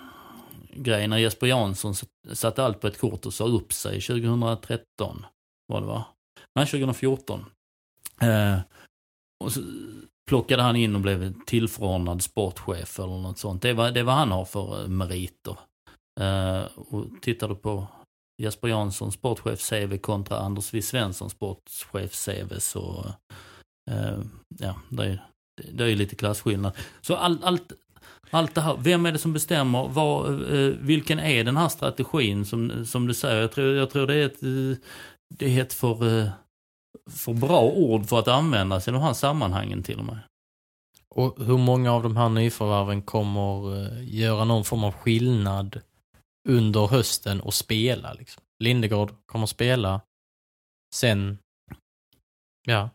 [0.72, 1.94] grej när Jesper Jansson
[2.32, 5.26] satte allt på ett kort och sa upp sig 2013.
[5.66, 6.04] Var det va?
[6.54, 7.44] Nej, 2014.
[8.20, 8.58] Eh,
[9.44, 9.60] och så
[10.28, 13.62] plockade han in och blev tillförordnad sportchef eller något sånt.
[13.62, 15.58] Det är vad, det vad han har för eh, meriter.
[16.20, 17.86] Eh, och tittar du på
[18.42, 23.06] Jesper Jansson sportchef-CV kontra Anders W Svensson sportchef-CV så
[23.90, 24.18] eh,
[24.58, 25.26] ja, det är,
[25.72, 26.72] det är ju lite klasskillnad.
[27.00, 27.72] Så all, allt,
[28.30, 29.88] allt det här, vem är det som bestämmer?
[29.88, 33.40] Var, eh, vilken är den här strategin som, som du säger?
[33.40, 34.84] Jag tror, jag tror det är ett, eh,
[35.34, 36.28] det är ett för, eh,
[37.10, 40.18] för bra ord för att användas i de här sammanhangen till och med.
[41.08, 45.80] Och hur många av de här nyförvärven kommer eh, göra någon form av skillnad
[46.48, 48.12] under hösten och spela?
[48.12, 48.42] Liksom?
[48.64, 50.00] Lindegård kommer spela.
[50.94, 51.38] Sen,
[52.66, 52.90] ja.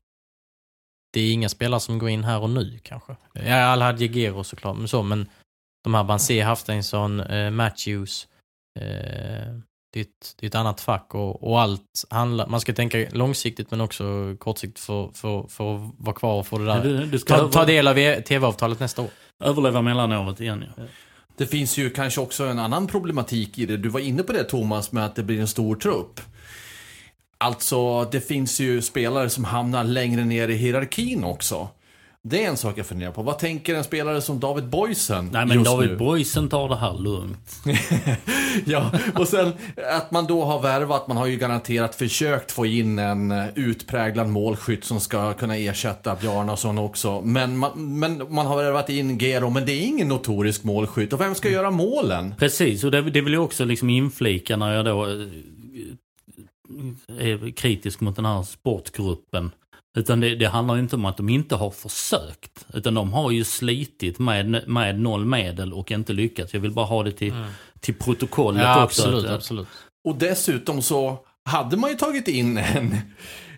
[1.14, 3.16] Det är inga spelare som går in här och nu kanske.
[3.34, 5.30] Ja, Alhad Jegero såklart, men så, men
[5.84, 8.28] de här Banse, Hafsteinsson, eh, Matthews.
[8.80, 9.54] Eh,
[9.94, 13.06] det, är ett, det är ett annat fack och, och allt handlar, man ska tänka
[13.12, 16.84] långsiktigt men också kortsiktigt för, för, för att vara kvar och få det där.
[16.84, 19.10] Du, du ska Ta, ta del av tv-avtalet nästa år.
[19.44, 20.84] överleva mellanåret igen ja.
[21.38, 23.78] Det finns ju kanske också en annan problematik i det.
[23.78, 26.22] Du var inne på det Thomas med att det blir en stor trupp.
[27.38, 31.70] Alltså, det finns ju spelare som hamnar längre ner i hierarkin också.
[32.30, 33.22] Det är en sak jag funderar på.
[33.24, 35.98] Vad tänker en spelare som David Boysen Nej men just David nu?
[35.98, 37.56] Boysen tar det här lugnt.
[38.66, 39.54] Ja, och sen
[39.92, 44.86] att man då har värvat, man har ju garanterat försökt få in en utpräglad målskytt
[44.86, 47.22] som ska kunna ersätta Bjarnason också.
[47.22, 51.14] Men man, men man har värvat in Gero, men det är ingen notorisk målskytt.
[51.14, 52.36] Och vem ska göra målen?
[52.38, 55.08] Precis, och det, det vill jag också liksom inflika när jag då
[57.20, 59.52] är kritisk mot den här sportgruppen.
[59.98, 62.66] Utan det, det handlar ju inte om att de inte har försökt.
[62.74, 66.54] Utan de har ju slitit med, med noll medel och inte lyckats.
[66.54, 67.34] Jag vill bara ha det till,
[67.80, 69.02] till protokollet Ja, också.
[69.02, 69.68] absolut, att, absolut.
[70.08, 72.96] Och dessutom så hade man ju tagit in en,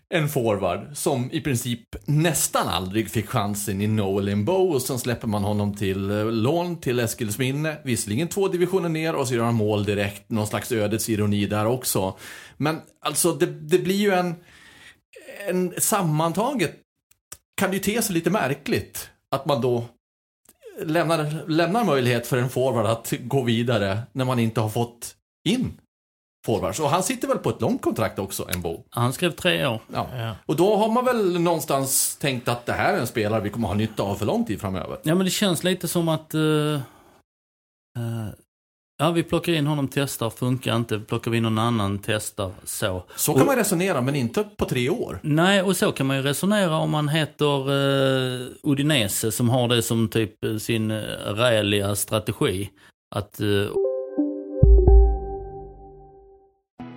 [0.10, 5.28] en forward som i princip nästan aldrig fick chansen i Noel Imbo och sen släpper
[5.28, 7.78] man honom till eh, lån till Eskilsminne.
[7.84, 10.30] Visserligen två divisioner ner och så gör han mål direkt.
[10.30, 12.18] Någon slags ödets ironi där också.
[12.58, 14.36] Men alltså det, det blir ju en,
[15.48, 16.76] en sammantaget
[17.58, 19.86] kan det ju te sig lite märkligt att man då
[20.82, 25.16] lämnar, lämnar möjlighet för en forward att gå vidare när man inte har fått
[25.50, 25.80] in
[26.50, 26.80] forwards.
[26.80, 28.84] Och han sitter väl på ett långt kontrakt också, en Bo.
[28.90, 29.80] Han skrev tre år.
[29.94, 30.08] Ja.
[30.14, 30.36] Ja.
[30.46, 33.68] Och då har man väl någonstans tänkt att det här är en spelare vi kommer
[33.68, 34.98] ha nytta av för lång tid framöver.
[35.04, 36.34] Ja, men det känns lite som att...
[36.34, 36.42] eh,
[37.98, 38.30] eh,
[39.00, 41.00] ja, vi plockar in honom, testar, funkar inte.
[41.00, 43.04] Plockar vi in någon annan, testar, så.
[43.16, 45.20] Så kan Och- man resonera, men inte på tre år.
[45.24, 49.82] Nej, och så kan man ju resonera om man heter uh, Udinese som har det
[49.82, 51.02] som typ sin uh,
[51.34, 52.70] räliga strategi.
[53.16, 53.48] Att eh,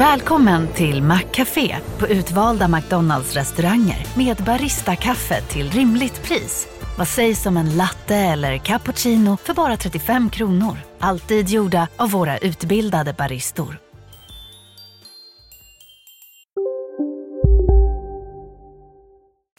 [0.00, 6.68] Välkommen till Maccafé på utvalda McDonalds restauranger med Baristakaffe till rimligt pris.
[6.98, 10.76] Vad sägs om en latte eller cappuccino för bara 35 kronor?
[10.98, 13.78] Alltid gjorda av våra utbildade baristor.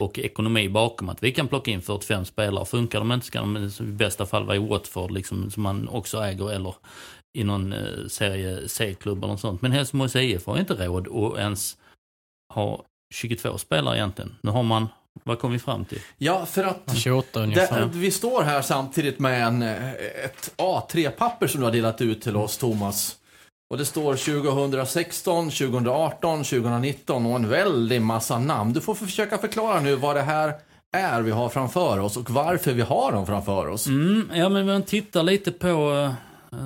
[0.02, 2.66] och ekonomi bakom att vi kan plocka in 45 spelare.
[2.66, 6.18] Funkar de inte ska de i bästa fall vara i Watford liksom, som man också
[6.18, 6.76] äger eller
[7.34, 9.62] i någon eh, serie C-klubb eller något sånt.
[9.62, 11.78] Men Helsingborgs IF har inte råd att ens
[12.54, 14.36] ha 22 spelare egentligen.
[14.42, 14.88] Nu har man,
[15.24, 16.00] vad kom vi fram till?
[16.18, 19.92] Ja, för att 28 det, vi står här samtidigt med en, eh,
[20.26, 23.18] ett A3-papper som du har delat ut till oss, Thomas.
[23.70, 28.74] Och det står 2016, 2018, 2019 och en väldig massa namn.
[28.74, 30.54] Du får försöka förklara nu vad det här
[30.92, 33.88] är vi har framför oss och varför vi har dem framför oss.
[33.88, 36.14] Mm, ja, men man tittar lite på, eh,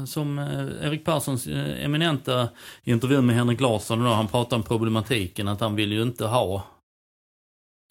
[0.05, 2.49] som eh, Erik Perssons eh, eminenta
[2.83, 6.55] intervju med Henrik Larsson, då, han pratade om problematiken att han vill ju inte ha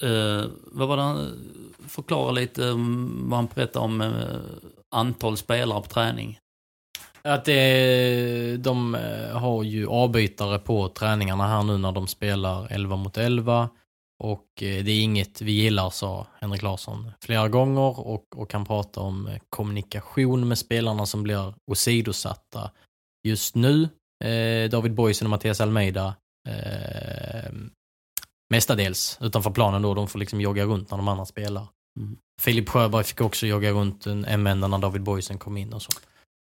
[0.03, 2.71] eh, vad var det han eh, förklara lite
[3.07, 4.11] vad han berättade om eh,
[4.91, 6.39] antal spelare på träning.
[7.23, 8.95] Att det, de
[9.33, 13.69] har ju avbytare på träningarna här nu när de spelar 11 mot 11.
[14.19, 18.01] Och eh, det är inget vi gillar, sa Henrik Larsson flera gånger.
[18.01, 22.71] Och, och han pratar om eh, kommunikation med spelarna som blir åsidosatta
[23.29, 23.89] just nu.
[24.25, 26.15] Eh, David Boysen och Mattias Almeida
[26.49, 27.53] eh,
[28.51, 29.95] mestadels utanför planen då.
[29.95, 31.67] De får liksom jogga runt när de andra spelar.
[32.01, 32.17] Mm.
[32.43, 35.93] Filip Sjöberg fick också jogga runt en, vända när David Boysen kom in och så.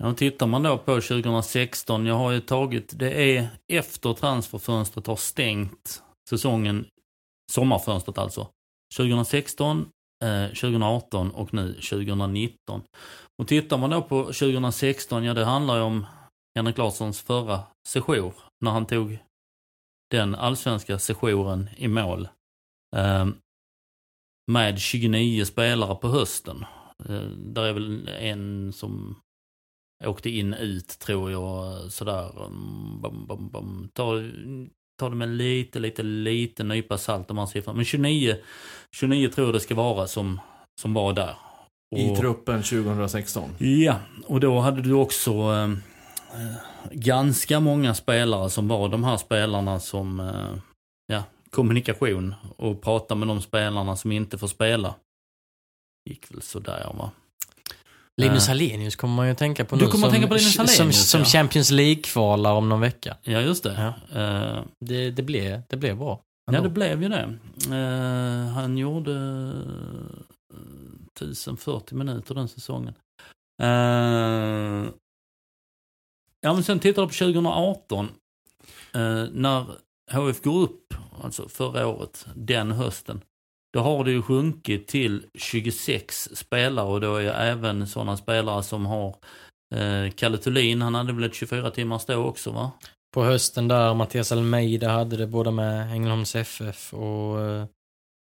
[0.04, 5.16] Ja, tittar man då på 2016, jag har ju tagit, det är efter transferfönstret har
[5.16, 6.86] stängt säsongen,
[7.52, 8.48] sommarfönstret alltså.
[8.98, 9.90] 2016,
[10.24, 12.82] eh, 2018 och nu 2019.
[13.42, 16.06] Och tittar man då på 2016, ja det handlar ju om
[16.56, 19.18] Henrik Larssons förra sejour, när han tog
[20.12, 22.28] den allsvenska sejouren i mål.
[22.96, 23.28] Eh,
[24.52, 26.66] med 29 spelare på hösten.
[27.10, 29.22] Eh, där är väl en som
[30.04, 32.46] åkte in ut tror jag sådär.
[32.46, 33.90] mm, Bum, bum.
[33.94, 34.14] Ta,
[35.00, 37.76] ta det med lite, lite, lite nypa salt om man siffrorna.
[37.76, 38.36] Men 29,
[38.96, 40.40] 29 tror jag det ska vara som,
[40.82, 41.36] som var där.
[41.96, 43.50] I Och- truppen 2016.
[43.58, 45.70] Ja, och då hade du också eh,
[46.92, 50.58] ganska många spelare som var de här spelarna som, eh,
[51.08, 54.96] ja, kommunikation och prata med de spelarna som inte får spela.
[56.10, 57.12] Gick väl sådär va.
[58.22, 58.48] Linus Eh.
[58.48, 59.92] Hallenius kommer man ju att tänka på Du nu.
[59.92, 61.26] kommer som, tänka på Linus som, Hallenius, som ja.
[61.26, 63.18] Champions League-kvalar om någon vecka.
[63.24, 63.94] Ja, just det.
[64.12, 64.20] Ja.
[64.22, 66.22] Eh, Det, det, blev, det blev bra.
[66.52, 66.70] Ja, ändå.
[66.70, 67.38] det blev ju det.
[67.76, 69.12] Eh, han gjorde
[70.54, 70.60] eh,
[71.22, 72.94] 1040 minuter den säsongen.
[73.62, 74.88] Eh,
[76.42, 78.10] ja, men sen tittar du på 2018.
[78.94, 79.66] Eh, när
[80.12, 83.22] HF går upp, alltså förra året, den hösten.
[83.76, 88.86] Då har det ju sjunkit till 26 spelare och då är även sådana spelare som
[88.86, 89.16] har
[89.76, 92.72] eh, Kalle Thulin, han hade väl ett 24 timmars då också va?
[93.14, 97.66] På hösten där, Mattias Almeida hade det både med Ängelholms FF och eh,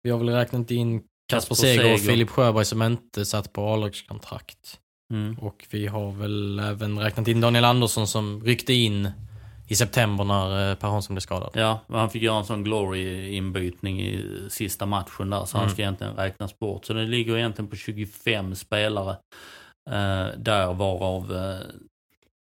[0.04, 2.00] vi har väl räknat in Kasper Seger och.
[2.00, 4.80] Filip Sjöberg som inte satt på A-lagskontrakt.
[5.14, 5.40] Mm.
[5.40, 9.12] Och vi har väl även räknat in Daniel Andersson som ryckte in
[9.68, 11.52] i september när eh, Per Hansson blev skadad.
[11.54, 15.74] Ja, han fick göra en sån glory-inbytning i sista matchen där, så han Mm.
[15.74, 16.86] ska egentligen räknas bort.
[16.86, 19.12] Så det ligger egentligen på 25 spelare
[19.90, 21.60] eh, där, varav eh,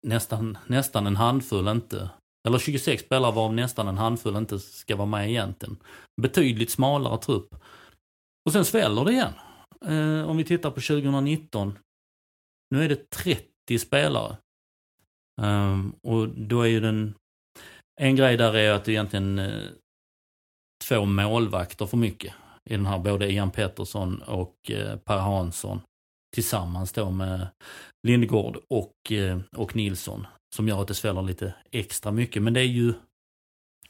[0.06, 2.10] nästan, nästan en handfull inte,
[2.48, 5.76] eller 26 spelare varav nästan en handfull inte ska vara med egentligen.
[6.22, 7.54] Betydligt smalare trupp.
[8.46, 9.32] Och sen sväller det igen.
[9.86, 11.78] Eh, om vi tittar på 2019,
[12.70, 14.36] nu är det 30 spelare.
[15.42, 17.14] Um, och då är ju den
[18.00, 19.70] en grej där är att det egentligen uh,
[20.88, 22.34] två målvakter för mycket
[22.70, 25.80] i den här, både Ian Pettersson och uh, Per Hansson
[26.34, 27.48] tillsammans då med
[28.06, 32.42] Lindgård och, eh, och Nilsson som gör att det sväller lite extra mycket.
[32.42, 32.94] Men det är ju,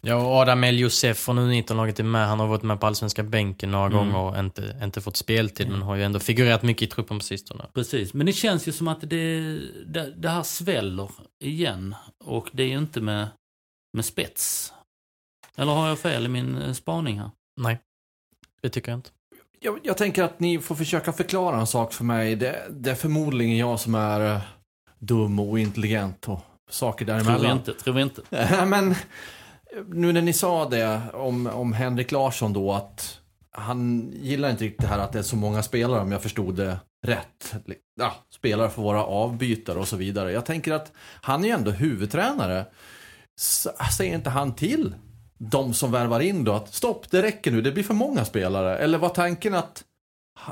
[0.07, 2.29] Ja, och Adam El Josef från U19-laget är med.
[2.29, 3.99] Han har varit med på allsvenska bänken några Mm.
[3.99, 7.25] gånger och inte, inte fått speltid, men har ju ändå figurerat mycket i truppen på
[7.25, 7.65] sistone.
[7.75, 9.41] precis, men det känns ju som att det,
[9.87, 11.11] det, det här sväller
[11.45, 13.29] igen och det är ju inte med,
[13.97, 14.73] med spets.
[15.57, 17.31] Eller har jag fel i min eh, spaning här?
[17.61, 17.79] Nej,
[18.63, 19.11] det tycker jag inte.
[19.61, 22.37] Jag, jag tänker att ni får försöka förklara en sak för mig.
[22.37, 24.41] Det, det är förmodligen jag som är eh,
[24.99, 26.41] dum och ointelligent och
[26.71, 27.57] saker Tror vi däremellan.
[27.57, 28.23] inte, tror vi inte.
[28.67, 28.95] Men
[29.87, 34.81] nu när ni sa det om, om Henrik Larsson då att han gillar inte riktigt
[34.81, 37.55] det här att det är så många spelare om jag förstod det rätt.
[38.01, 40.33] Ja, spelare får vara avbytare och så vidare.
[40.33, 42.67] Jag tänker att han är ju ändå huvudtränare.
[43.97, 44.95] Säger inte han till
[45.39, 48.79] de som värvar in då att stopp, det räcker nu, det blir för många spelare?
[48.79, 49.85] Eller var tanken att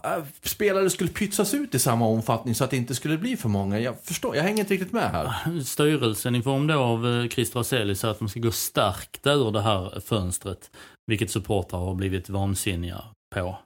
[0.05, 3.49] Äh, spelare skulle pytsas ut i samma omfattning så att det inte skulle bli för
[3.49, 3.81] många?
[3.81, 5.61] Jag förstår, jag hänger inte riktigt med här.
[5.61, 9.51] styrelsen i form då av eh, Christer Aselli sa att de ska gå stärkta ur
[9.51, 10.71] det här fönstret.
[11.07, 13.59] Vilket supportrar har blivit vansinniga på.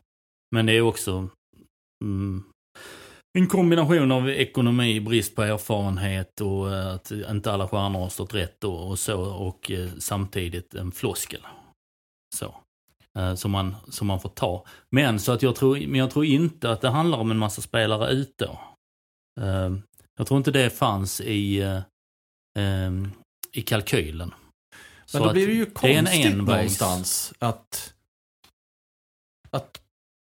[0.55, 1.29] Men det är också
[2.05, 2.45] mm,
[3.39, 8.35] en kombination av ekonomi, brist på erfarenhet och eh, att inte alla stjärnor har stått
[8.35, 9.21] rätt och, och så.
[9.21, 11.41] Och eh, samtidigt en floskel.
[12.37, 12.55] Så.
[13.17, 14.65] Eh, som, man, som man får ta.
[14.91, 17.63] Men, så att jag tror, men jag tror inte att det handlar om en massa
[17.63, 18.61] spelare ut då.
[19.41, 19.77] Eh,
[20.19, 21.81] jag tror inte det fanns i, eh,
[22.59, 23.11] ehm,
[23.53, 24.29] i kalkylen.
[24.29, 26.47] Men Så då blir det ju det är en konstigt envägs-
[26.81, 27.95] någonstans att,
[29.51, 29.81] att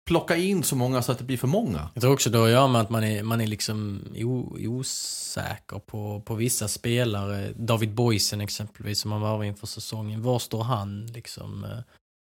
[0.08, 1.90] plocka in så många så att det blir för många.
[1.94, 4.56] Jag tror också det har att göra med att man är, man är liksom o,
[4.58, 7.52] osäker på, på vissa spelare.
[7.56, 10.22] David Boysen exempelvis, som man varvar inför säsongen.
[10.22, 11.66] Var står han liksom?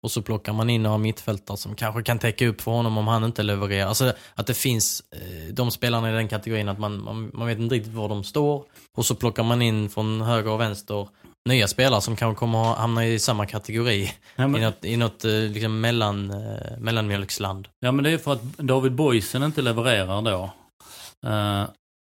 [0.03, 3.09] Och så plockar man in några mittfältare som kanske kan täcka upp för honom om
[3.09, 3.89] han inte levererar.
[3.89, 7.59] Alltså att det finns eh, de spelarna i den kategorin att man, man, man vet
[7.59, 8.65] inte riktigt var de står.
[8.97, 11.09] Och så plockar man in från höger och vänster
[11.49, 14.11] nya spelare som kanske kommer att hamna i samma kategori.
[14.37, 17.69] Ja, I men, något, i något eh, liksom mellan, eh, mellanmjölksland.
[17.81, 20.51] ja, men det är för att David Boysen inte levererar då.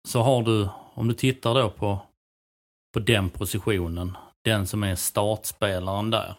[0.09, 1.99] Så har du, om du tittar då på,
[2.95, 6.35] på den positionen, den som är startspelaren där,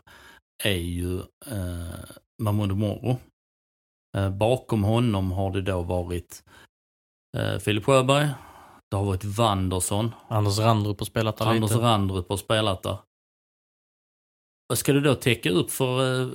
[0.63, 2.05] är ju eh,
[2.41, 3.17] Mahmoud Moro.
[4.17, 6.43] Eh, bakom honom har det då varit
[7.37, 8.27] eh, Filip Sjöberg,
[8.91, 11.83] det har varit Wanderson, Anders Randrup har spelat där Anders lite.
[11.83, 12.97] Randrup har spelat där.
[14.67, 16.21] Vad ska du då täcka upp för...
[16.21, 16.29] eh,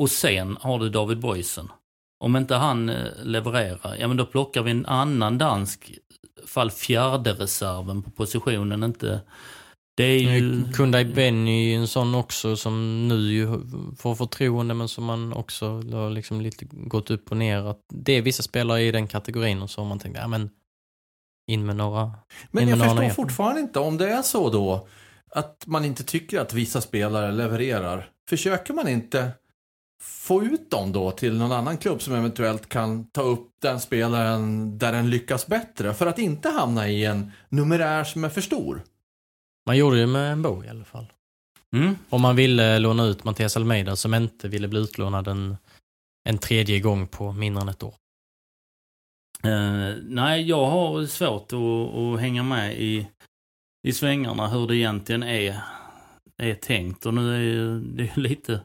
[0.00, 1.68] Och sen har du David Boysen.
[2.24, 5.98] Om inte han eh, levererar, ja men då plockar vi en annan dansk,
[6.46, 9.20] fall fjärde reserven på positionen inte...
[9.96, 10.64] Det är ju...
[10.72, 13.46] Kundai Benny är ju en sån också som nu ju
[13.98, 17.70] får förtroende men som man också har liksom lite gått upp och ner.
[17.70, 20.50] Att det är vissa spelare i den kategorin och så har man tänkt, ja men
[21.46, 22.12] in med några.
[22.50, 23.10] Men jag med några förstår ner.
[23.10, 24.88] fortfarande inte om det är så då
[25.30, 28.10] att man inte tycker att vissa spelare levererar.
[28.28, 29.30] Försöker man inte
[30.02, 34.78] få ut dem då till någon annan klubb som eventuellt kan ta upp den spelaren
[34.78, 38.84] där den lyckas bättre för att inte hamna i en numerär som är för stor?
[39.66, 41.06] Man gjorde det med en bo i alla fall.
[41.76, 41.96] Mm.
[42.08, 45.56] Om man ville låna ut Mattias Almeida som inte ville bli utlånad en,
[46.28, 47.94] en tredje gång på mindre än ett år.
[49.44, 53.06] Eh, nej, jag har svårt att, att hänga med i,
[53.88, 55.60] i svängarna hur det egentligen är,
[56.42, 57.06] är tänkt.
[57.06, 58.60] Och nu är ju- det är ju lite,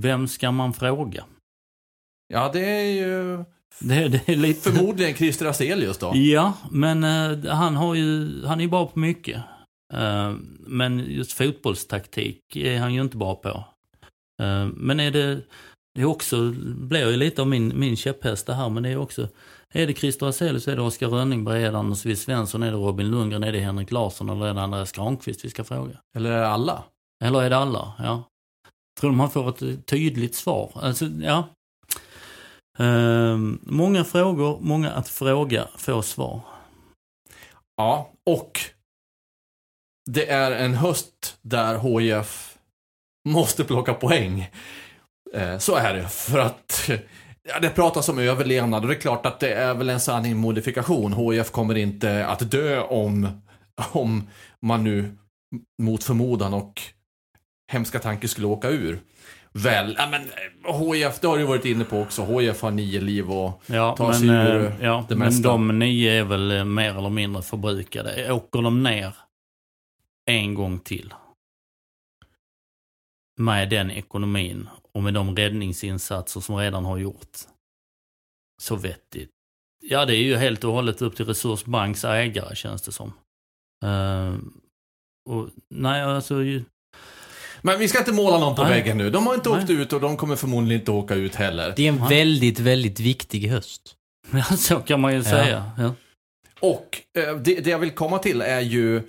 [0.00, 1.24] vem ska man fråga?
[2.32, 3.44] Ja, det är ju
[3.78, 4.70] Det, det är lite...
[4.72, 6.16] förmodligen Christer Aselius då.
[6.16, 9.42] Ja, men eh, han har ju, han är ju bra på mycket.
[9.92, 13.64] Eh, men just fotbollstaktik är han ju inte bra på.
[14.42, 15.40] Eh, men är det,
[15.94, 18.96] det är också, blir ju lite av min, min käpphäst det här, men det är
[18.96, 19.28] också,
[19.74, 22.16] är det Christer Aselius, är det Oskar Rönningsberg, är det Anders W.
[22.16, 25.50] Svensson, är det Robin Lundgren, är det Henrik Larsson eller är det Andreas Granqvist vi
[25.50, 25.98] ska fråga?
[26.16, 26.84] Eller är det alla?
[27.24, 27.92] Eller är det alla?
[27.98, 28.24] Ja.
[29.00, 30.70] Tror man får ett tydligt svar.
[30.74, 31.48] Alltså, ja.
[32.78, 36.40] Ehm, många frågor, många att fråga, få svar.
[37.76, 38.60] Ja, och
[40.12, 42.56] det är en höst där HIF
[43.28, 44.50] måste plocka poäng.
[45.34, 46.90] Eh, så är det, för att
[47.48, 50.36] ja, det pratas om överlevnad och det är klart att det är väl en sanning
[50.36, 51.12] modifikation.
[51.12, 53.28] HIF kommer inte att dö om,
[53.92, 54.28] om
[54.62, 55.16] man nu
[55.82, 56.82] mot förmodan och
[57.72, 58.98] hemska tanke skulle åka ur.
[59.52, 60.22] Väl, ja men
[60.80, 62.24] HIF, det har du varit inne på också.
[62.24, 65.48] HIF har nio liv och Ja, tar men, sig ur eh, ja, det men mesta.
[65.48, 68.32] de nio är väl eh, mer eller mindre förbrukade.
[68.32, 69.14] Åker de ner
[70.30, 71.14] en gång till
[73.40, 77.38] med den ekonomin och med de räddningsinsatser som redan har gjort
[78.62, 79.30] så vettigt.
[79.82, 83.12] Ja, det är ju helt och hållet upp till Resursbanks ägare känns det som.
[83.84, 84.34] Eh,
[85.30, 86.42] och, nej, alltså...
[86.42, 86.64] ju-
[87.62, 88.72] Men vi ska inte måla någon på Nej.
[88.72, 89.10] väggen nu.
[89.10, 89.60] De har inte Nej.
[89.60, 91.72] åkt ut och de kommer förmodligen inte åka ut heller.
[91.76, 92.08] Det är en Ja.
[92.08, 93.96] väldigt, väldigt viktig höst.
[94.32, 95.70] Ja, så kan man ju säga.
[95.78, 95.94] Ja.
[96.60, 99.02] Och eh, det, det jag vill komma till är ju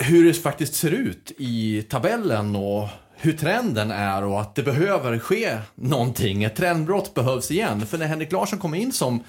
[0.00, 5.18] hur det faktiskt ser ut i tabellen och hur trenden är och att det behöver
[5.18, 6.44] ske någonting.
[6.44, 7.86] Ett trendbrott behövs igen.
[7.86, 9.24] För när Henrik Larsson kom in som,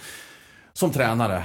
[0.73, 1.43] som tränare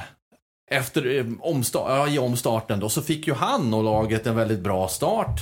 [0.70, 4.61] efter eh, omstart, ja, i omstarten då så fick ju han och laget en väldigt
[4.61, 5.41] bra start.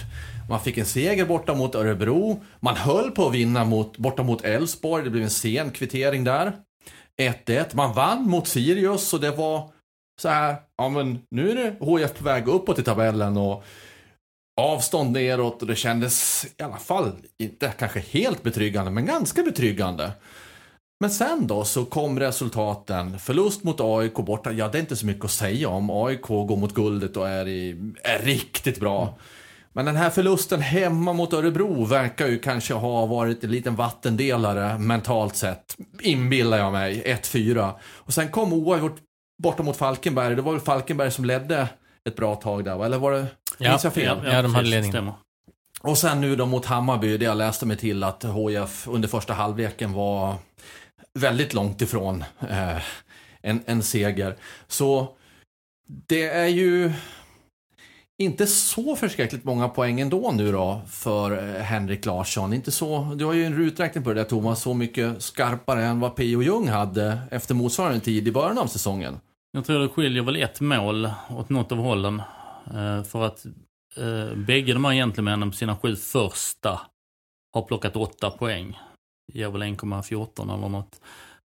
[0.49, 2.43] Man fick en seger borta mot Örebro.
[2.61, 5.05] Man höll på att vinna mot, borta mot Elfsborg.
[5.05, 6.53] Det blev en sen kvittering där.
[7.21, 7.65] 1-1.
[7.73, 9.71] Man vann mot Sirius och det var
[10.21, 13.65] så här, ja men nu är det HIF på väg uppåt i tabellen och
[14.61, 20.13] avstånd neråt och det kändes i alla fall, inte kanske helt betryggande, men ganska betryggande.
[21.01, 23.19] Men sen då så kom resultaten.
[23.19, 25.91] Förlust mot AIK borta, ja det är inte så mycket att säga om.
[25.91, 29.19] AIK går mot guldet och är, i, är riktigt bra.
[29.73, 34.79] Men den här förlusten hemma mot Örebro verkar ju kanske ha varit en liten vattendelare
[34.79, 35.77] mentalt sett.
[36.01, 37.03] Inbillar jag mig.
[37.07, 37.73] 1-4.
[37.83, 38.97] Och sen kom oavgjort
[39.43, 40.35] borta mot Falkenberg.
[40.37, 41.69] Det var väl Falkenberg som ledde
[42.09, 42.87] ett bra tag där va?
[42.87, 43.27] Eller var det,
[43.59, 44.23] Ja, minns jag fel?
[44.25, 45.11] Ja, de hade ledningen.
[45.81, 49.33] Och sen nu då mot Hammarby, det jag läste mig till att HIF under första
[49.35, 50.35] halvleken var
[51.19, 52.83] väldigt långt ifrån eh,
[53.43, 54.37] en, en seger.
[54.67, 55.09] Så
[56.09, 56.93] det är ju
[58.19, 62.53] inte så förskräckligt många poäng ändå nu då för eh, Henrik Larsson.
[62.53, 66.01] Inte så, du har ju en ruträkning på det där Thomas, så mycket skarpare än
[66.01, 66.43] vad P.O.
[66.43, 69.21] Jung hade efter motsvarande tid i början av säsongen.
[69.53, 72.23] Jag tror det skiljer väl ett mål åt något av hållen.
[72.75, 73.47] Eh, för att
[73.97, 76.81] eh, bägge de här gentlemännen på sina sju första
[77.55, 78.79] har plockat åtta poäng.
[79.33, 81.01] Ger väl 1,14 eller något.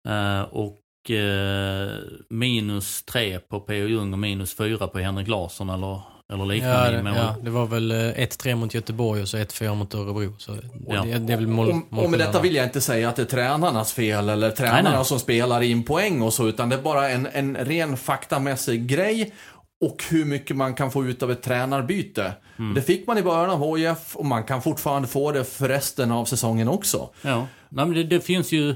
[0.07, 1.91] Eh, och eh,
[2.30, 3.88] minus tre på P.O.
[3.88, 6.01] Jung och minus fyra på Henrik Larsson eller,
[6.34, 9.76] eller liknande Ja, det, ja, det var väl eh, 1-3 mot Göteborg och så 1-4
[9.76, 10.36] mot Örebro.
[10.38, 10.51] Så
[10.88, 11.03] Ja.
[11.03, 13.21] det, det är väl mål, Och, och med detta vill jag inte säga att det
[13.21, 15.05] är tränarnas fel eller tränarna Nej, nej.
[15.05, 19.34] som spelar in poäng och så, utan det är bara en, en ren faktamässig grej
[19.82, 22.34] och hur mycket man kan få ut av ett tränarbyte.
[22.59, 22.73] Mm.
[22.73, 26.11] Det fick man i början av HIF och man kan fortfarande få det för resten
[26.11, 27.09] av säsongen också.
[27.21, 28.76] Ja, Nej, men det, det finns ju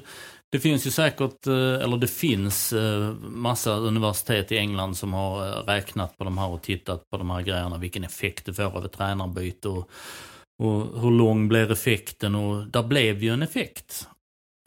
[0.52, 5.48] det finns ju säkert, eh, eller det finns eh, massa universitet i England som har
[5.48, 8.64] eh, räknat på de här och tittat på de här grejerna, vilken effekt det får
[8.64, 9.90] av ett tränarbyte och,
[10.64, 14.08] och hur lång blir effekten och där blev ju en effekt.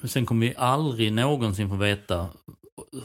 [0.04, 2.28] Sen kommer vi aldrig någonsin få veta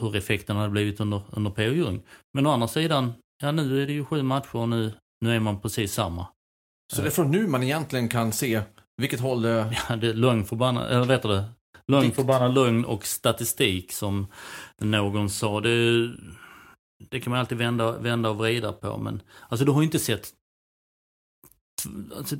[0.00, 1.72] hur effekten hade blivit under, under P.O.
[1.72, 2.02] Jung.
[2.34, 3.12] Men å andra sidan,
[3.42, 6.26] ja nu är det ju sju matcher och nu, nu är man precis samma.
[6.92, 8.62] Så det är från nu man egentligen kan se
[8.96, 9.74] vilket håll det...
[9.88, 11.44] Ja, det är lögn förbannad, eller vet du det?
[11.86, 14.26] Lögn förbannad lögn och statistik som
[14.78, 15.60] någon sa.
[15.60, 16.08] Det,
[17.10, 19.98] det kan man alltid vända, vända och vrida på men alltså du har ju inte
[19.98, 20.32] sett
[22.16, 22.36] alltså,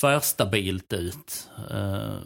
[0.00, 1.50] tvärstabilt ut.
[1.70, 2.16] Eh,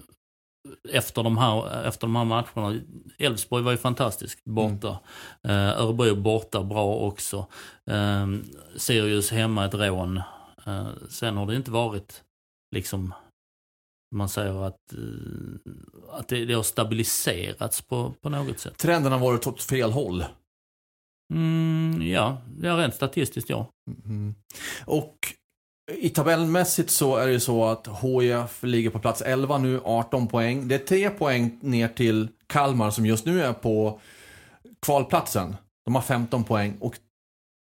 [0.89, 2.81] efter, de här, efter de här matcherna.
[3.19, 4.99] Elfsborg var ju fantastiskt borta.
[5.43, 7.47] Eh, Örebro borta bra också.
[7.91, 8.27] Eh,
[8.77, 10.17] Sirius hemma ett rån.
[10.67, 12.23] Eh, sen har det inte varit
[12.71, 13.15] liksom
[14.15, 18.79] man säger att, eh, att det, det har stabiliserats på, på något sätt.
[18.79, 20.25] Trenden har varit åt fel håll.
[21.35, 23.71] Mm, ja, ja, rent statistiskt ja.
[24.05, 24.35] Mm.
[24.85, 25.17] Och
[25.93, 30.29] i tabellmässigt så är det ju så att HIF ligger på plats 11 nu, 18
[30.29, 30.69] poäng.
[30.69, 34.01] Det är tre poäng ner till Kalmar som just nu är på
[34.83, 35.57] kvalplatsen.
[35.85, 36.77] De har 15 poäng.
[36.81, 36.95] Och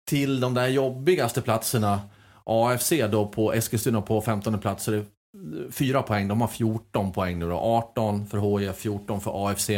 [0.07, 2.01] till de där jobbigaste platserna,
[2.43, 5.05] AFC då på Eskilstuna på 15 plats, så det
[5.71, 6.27] fyra poäng.
[6.27, 7.55] De har 14 poäng nu då.
[7.55, 9.69] 18 för HIF, 14 för AFC.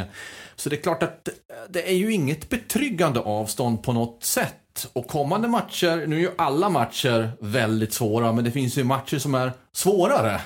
[0.56, 1.30] Så det är klart att
[1.70, 4.88] det är ju inget betryggande avstånd på något sätt.
[4.94, 9.18] Och kommande matcher, nu är ju alla matcher väldigt svåra, men det finns ju matcher
[9.18, 10.42] som är svårare.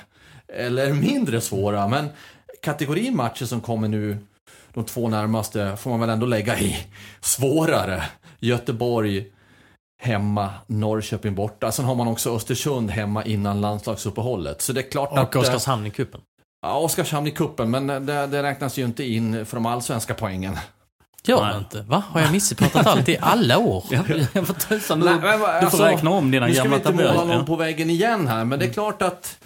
[0.48, 2.10] Eller mindre svåra, men
[2.62, 4.18] kategorin matcher som kommer nu,
[4.74, 6.78] de två närmaste, får man väl ändå lägga i
[7.22, 8.04] svårare.
[8.40, 9.32] Göteborg
[10.02, 11.72] hemma, Norrköping borta.
[11.72, 14.62] Sen har man också Östersund hemma innan landslagsuppehållet.
[14.62, 15.36] Så det är klart att...
[15.36, 16.22] Och Oskarshamn i cupen.
[16.62, 20.58] Ja, Oskarshamn i kuppen men det, det räknas ju inte in för de allsvenska poängen.
[21.24, 21.54] Gör Nej.
[21.54, 21.82] det inte?
[21.82, 22.04] Va?
[22.10, 23.84] Har jag missuppfattat allt i alla år?
[23.92, 24.04] Ja,
[24.70, 26.78] tusan, Nej, du, men vad- du får alltså, räkna om dina Nu ska vi gamla
[26.78, 27.36] inte måla tabeller.
[27.38, 29.38] någon på väggen igen här, men det är klart att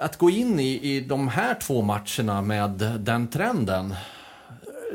[0.00, 3.94] att gå in i, i de här två matcherna med den trenden.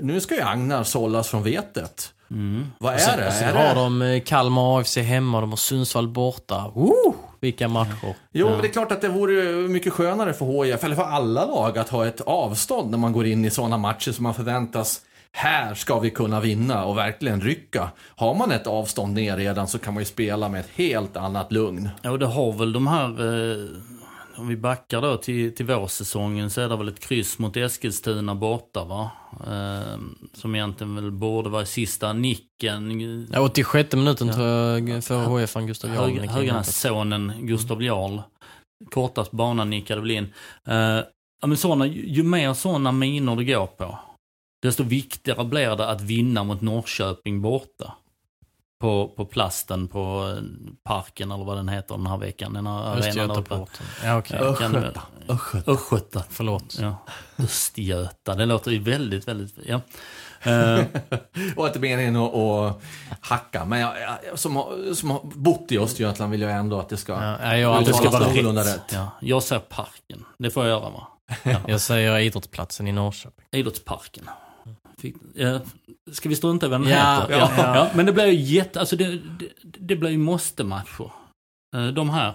[0.02, 2.14] Nu ska ju Agnar sållas från vetet.
[2.34, 2.66] Mm.
[2.78, 3.32] Vad är Sen, det?
[3.32, 3.82] sen är har det?
[3.82, 6.72] de eh, Kalmar AFC hemma, de har Sundsvall borta.
[6.76, 7.14] Woo!
[7.40, 8.16] Vilka matcher.
[8.32, 11.46] Jo, men det är klart att det vore mycket skönare för HIF, eller för alla
[11.46, 15.02] lag, att ha ett avstånd när man går in i sådana matcher som man förväntas
[15.32, 17.90] här ska vi kunna vinna och verkligen rycka.
[18.16, 21.52] Har man ett avstånd ner redan så kan man ju spela med ett helt annat
[21.52, 21.90] lugn.
[22.02, 23.68] Ja, och det har väl de här, eh,
[24.36, 28.36] om vi backar då till, till vårsäsongen så är det väl ett kryss mot Eskilstuna
[28.36, 29.12] borta va?
[29.48, 30.00] Eh,
[30.34, 33.28] som egentligen väl borde vara i sista nicken.
[33.32, 36.20] Ja, 86 minuten tror jag för HIF Gustav Jarl.
[36.20, 38.20] Hög, Höganässonen Gustav Jarl.
[38.92, 40.34] Kortast banan nickade väl in.
[40.68, 40.76] Eh,
[41.42, 44.00] ja, men såna, ju, mer sådana miner det går på,
[44.62, 47.94] desto viktigare blir det att vinna mot Norrköping borta.
[48.84, 50.44] På, på plasten på eh,
[50.84, 52.54] parken eller vad den heter den här veckan.
[52.54, 53.56] Den här arenan där uppe.
[54.04, 54.22] Ja.
[54.30, 55.02] Ja, Östgöta.
[55.68, 56.24] Östgöta.
[56.30, 56.78] Förlåt.
[56.82, 56.96] Ja.
[57.38, 59.56] Östgöta, det låter ju väldigt, väldigt...
[59.66, 59.82] Ja.
[60.52, 60.84] Eh,
[61.56, 62.82] Och inte meningen att, att
[63.22, 63.94] hacka, men jag,
[64.28, 67.14] jag, som, har, som har bott i Östergötland vill jag ändå att det ska...
[67.14, 68.68] Ja, jag, har Det ska vara rätt.
[68.68, 68.92] rätt.
[68.94, 70.26] ja, jag säger parken.
[70.38, 71.08] Det får jag göra va?
[71.68, 73.46] Jag säger idrottsplatsen i Norrköping.
[73.52, 74.30] Idrottsparken.
[74.98, 75.60] Fick, ja,
[76.12, 77.34] ska vi strunta i vad den Ja, heter?
[77.40, 77.90] ja, ja.
[77.96, 78.80] Men det blir ju jätte...
[78.80, 81.12] Alltså det, det, det blir ju måste-matcher.
[81.76, 82.34] Eh, De här.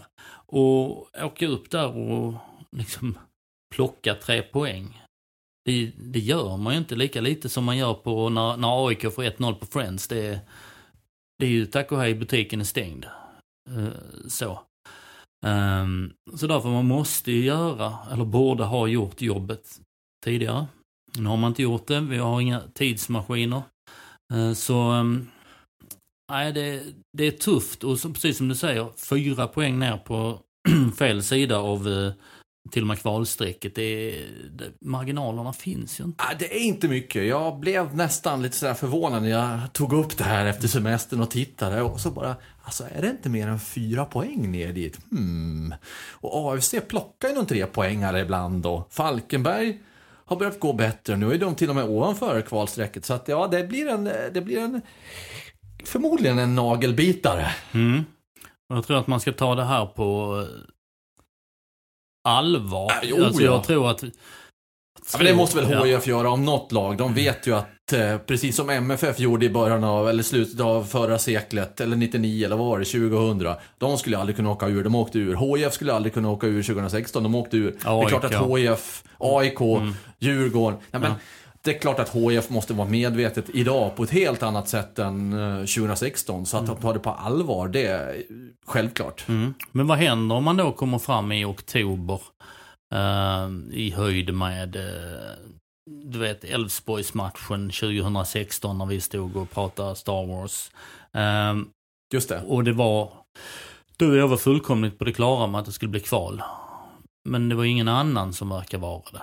[0.50, 2.34] Och åka upp där och
[2.76, 3.18] liksom
[3.74, 5.02] plocka tre poäng.
[5.64, 9.00] Det, det gör man ju inte lika lite som man gör på när, när AIK
[9.14, 10.08] får 1-0 på Friends.
[10.08, 10.40] Det, är-
[11.38, 13.04] det är ju tack och hej butiken är stängd.
[13.70, 13.88] Eh,
[14.28, 14.60] Så.
[15.46, 19.80] Ehm, så därför man måste ju göra, eller borde ha gjort jobbet
[20.24, 20.66] tidigare.
[21.16, 23.62] Nu har man inte gjort det, vi har inga tidsmaskiner.
[24.34, 25.28] Eh, så, ehm,
[26.32, 26.82] nej det,
[27.12, 30.40] det är tufft och så, precis som du säger, fyra poäng ner på
[30.98, 32.12] fel sida av eh,
[32.70, 33.74] till och med kvalstrecket.
[33.74, 34.10] Det,
[34.50, 36.24] det, marginalerna finns ju inte.
[36.24, 37.26] Ah, Det är inte mycket.
[37.26, 41.30] Jag blev nästan lite sådär förvånad när jag tog upp det här efter semestern och
[41.30, 41.82] tittade.
[41.82, 44.98] Och så bara, alltså är det inte mer än fyra poäng ner dit?
[45.10, 45.74] Hmm.
[46.10, 49.78] Och AFC plockar ju någon tre poängare ibland och Falkenberg
[50.28, 51.16] har börjat gå bättre.
[51.16, 53.04] Nu är de till och med ovanför kvalstrecket.
[53.04, 54.82] Så att ja, det blir en, det blir en
[55.84, 57.46] förmodligen en nagelbitare.
[57.74, 58.04] Mm.
[58.68, 60.60] Jag tror att man ska ta det här på eh,
[62.28, 62.90] allvar.
[62.90, 63.52] Ah, jo, alltså, ja.
[63.52, 64.02] jag tror att...
[64.02, 65.84] Ja, men det måste väl.
[65.84, 66.96] HIF göra om något lag.
[66.96, 67.68] De vet ju att,
[68.26, 72.56] precis som MFF gjorde i början av, eller slutet av förra seklet, eller 99 eller
[72.56, 73.54] vad var det, 2000.
[73.78, 75.56] De skulle aldrig kunna åka ur, de åkte ur.
[75.56, 77.70] HIF skulle aldrig kunna åka ur 2016, de åkte ur.
[77.70, 78.70] det är klart att AIK.
[78.70, 79.58] HIF, AIK,
[80.18, 80.78] Djurgården.
[80.90, 81.12] Nej, men,
[81.62, 85.32] Det är klart att HIF måste vara medvetet idag på ett helt annat sätt än
[85.32, 86.46] eh, 2016.
[86.46, 88.22] Så att de tar det på allvar, det är
[88.66, 89.24] självklart.
[89.28, 89.54] Mm.
[89.72, 92.20] Men vad händer om man då kommer fram i oktober
[92.94, 94.82] eh, i höjd med eh,
[95.88, 100.70] du vet Elfsborgsmatchen 2016 när vi stod och pratade Star Wars.
[101.12, 101.56] Eh,
[102.12, 102.42] Just det.
[102.46, 103.12] och det var,
[103.96, 106.42] du och jag var fullkomligt på det klara med att det skulle bli kval.
[107.28, 109.22] Men det var ingen annan som verkar vara det.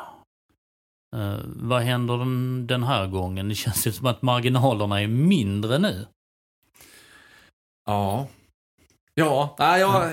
[1.17, 3.49] Eh, vad händer den, den här gången?
[3.49, 6.07] Det känns ju som att marginalerna är mindre nu.
[7.85, 8.27] Ja.
[9.17, 10.11] Ja, nej, jag,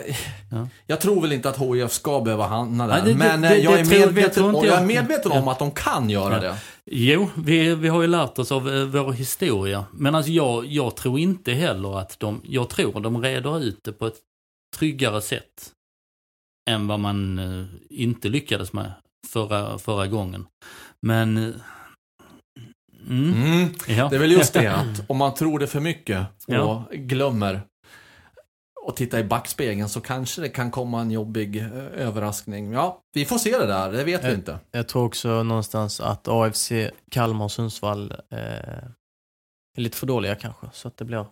[0.50, 0.68] Ja.
[0.86, 2.94] jag tror väl inte att HIF ska behöva hamna där.
[2.94, 5.52] Nej, det- det- men eh, det- jag, är tror- medveten, jag är medveten om Ja.
[5.52, 6.40] att de kan göra Ja.
[6.40, 6.56] det.
[6.84, 9.84] Jo, vi, vi har ju lärt oss av eh, vår historia.
[9.92, 13.92] Men alltså jag, jag tror inte heller att de, jag tror de reder ut det
[13.92, 14.16] på ett
[14.76, 15.72] tryggare sätt.
[16.70, 18.92] Än vad man eh, inte lyckades med
[19.32, 20.46] förra, förra gången.
[21.06, 21.36] Men...
[23.08, 23.68] Mm, Mm.
[23.88, 24.08] ja.
[24.08, 26.84] Det är väl just det att om man tror det för mycket och Ja.
[26.92, 27.60] glömmer
[28.84, 32.72] och titta i backspegeln så kanske det kan komma en jobbig eh, överraskning.
[32.72, 34.58] Ja, vi får se det där, det vet vi Eh, inte.
[34.70, 36.72] Jag tror också någonstans att AFC,
[37.10, 40.66] Kalmar och Sundsvall eh, är lite för dåliga kanske.
[40.72, 41.26] Så att det blir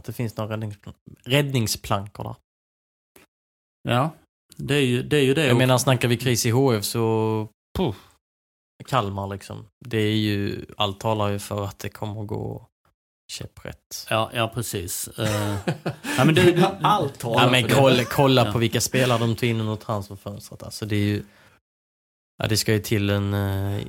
[0.00, 0.94] att det finns några räddningsplan-
[1.24, 2.34] räddningsplankor där.
[3.88, 4.10] ja,
[4.56, 5.16] det är ju det.
[5.16, 5.42] Är ju det.
[5.44, 7.48] Jag Och- menar, snackar vi kris i HF så...
[7.78, 7.94] Puh,
[8.86, 9.66] Kalmar liksom.
[9.84, 10.64] Det är ju...
[10.76, 12.66] Allt talar ju för att det kommer att gå
[13.32, 14.06] käpprätt.
[14.10, 15.08] ja, ja, precis.
[15.08, 15.54] Eh,
[16.18, 17.74] ja, men det, det, Allt talar Ja, men för det.
[17.74, 18.52] kolla, kolla Ja.
[18.52, 20.62] på vilka spelare de tog in under transferfönstret.
[20.62, 21.22] Alltså det är ju...
[22.42, 23.80] Ja, det ska ju till en eh,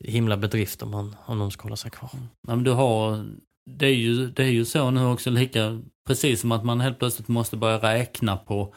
[0.00, 2.10] himla bedrift om, man, om de ska hålla sig kvar.
[2.48, 3.24] ja, men du har
[3.70, 6.98] det är, ju, det är ju så nu också lika, precis som att man helt
[6.98, 8.74] plötsligt måste börja räkna på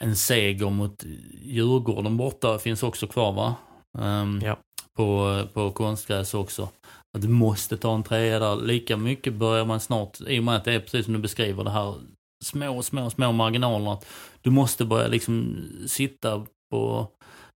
[0.00, 1.04] en seger mot
[1.42, 3.54] Djurgården borta, finns också kvar va?
[3.98, 4.56] Um, Ja.
[4.96, 6.68] På, på konstgräs också.
[7.16, 8.56] Att du måste ta en trea där.
[8.56, 11.64] Lika mycket börjar man snart, i och med att det är precis som du beskriver
[11.64, 11.94] det här
[12.44, 13.92] små, små, små marginalerna.
[13.92, 14.06] att
[14.42, 17.08] Du måste börja liksom sitta på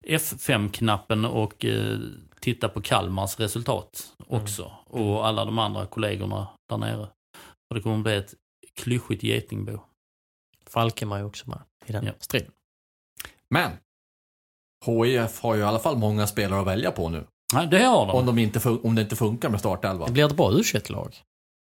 [0.06, 1.98] F5-knappen och eh,
[2.40, 4.72] titta på Kalmars resultat också.
[4.86, 7.08] Och alla de andra kollegorna där nere.
[7.70, 8.34] Och det kommer bli ett
[8.74, 9.80] klyschigt getingbo.
[10.66, 12.12] Falkenberg är också med i den Ja.
[12.20, 12.50] striden.
[13.50, 13.70] Men,
[14.84, 17.26] HIF har ju i alla fall många spelare att välja på nu.
[17.52, 18.16] Nej, det har de.
[18.16, 20.06] Om, de inte fun- om det inte funkar med startelva.
[20.06, 21.22] Det blir ett bra u lag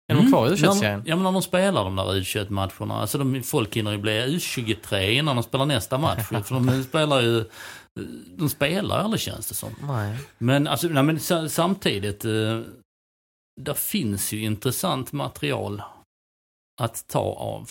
[0.08, 0.32] Är de Mm.
[0.32, 2.94] kvar i u serien Ja, men när de spelar de där U21-matcherna.
[3.00, 6.28] Alltså de, folk hinner ju bli U23 innan de spelar nästa match.
[6.28, 7.44] för de spelar ju...
[8.36, 9.70] De spelar aldrig känns det som.
[9.82, 10.18] Nej.
[10.38, 12.60] Men, alltså, nej, men sa- samtidigt, eh,
[13.60, 15.82] där finns ju intressant material
[16.82, 17.70] att ta av.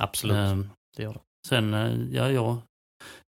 [0.00, 0.56] Absolut, Eh,
[0.96, 1.20] det gör det.
[1.48, 2.56] sen, eh, ja, jag,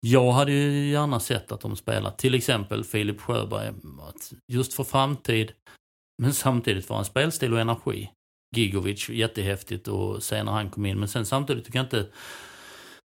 [0.05, 3.73] jag hade ju gärna sett att de spelar till exempel Filip Sjöberg,
[4.51, 5.51] just för framtid,
[6.21, 8.09] men samtidigt för en spelstil och energi.
[8.55, 12.07] Gigovic, jättehäftigt och se när han kom in, men sen samtidigt, du kan inte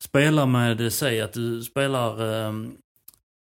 [0.04, 2.52] spela med, säg att du spelar eh,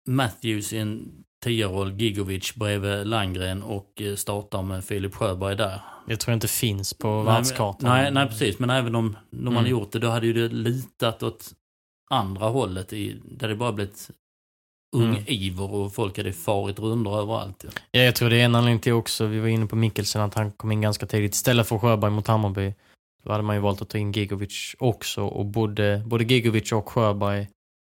[0.10, 5.82] Matthews i en 10-roll, Gigovic bredvid Landgren och eh, startar med Filip Sjöberg där.
[6.08, 7.90] Jag tror inte finns på Nej, världskartan.
[7.90, 8.60] Nej, nej, precis.
[8.60, 9.72] Men även om de hade Mm.
[9.72, 11.52] gjort det, då hade ju det litat åt
[12.10, 12.94] andra hållet.
[12.94, 14.10] I, där det bara blivit
[14.96, 15.60] ung Mm.
[15.60, 17.64] och folk hade farit rundor överallt.
[17.64, 17.70] Ja.
[17.92, 20.34] Ja, jag tror det är en anledning till också, vi var inne på Mikkelsen, att
[20.34, 21.34] han kom in ganska tidigt.
[21.34, 22.74] Istället för Sjöberg mot Hammarby,
[23.24, 25.24] då hade man ju valt att ta in Gigovic också.
[25.24, 27.48] Och både, både Gigovic och Sjöberg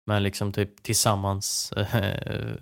[0.06, 2.56] med liksom typ tillsammans eh,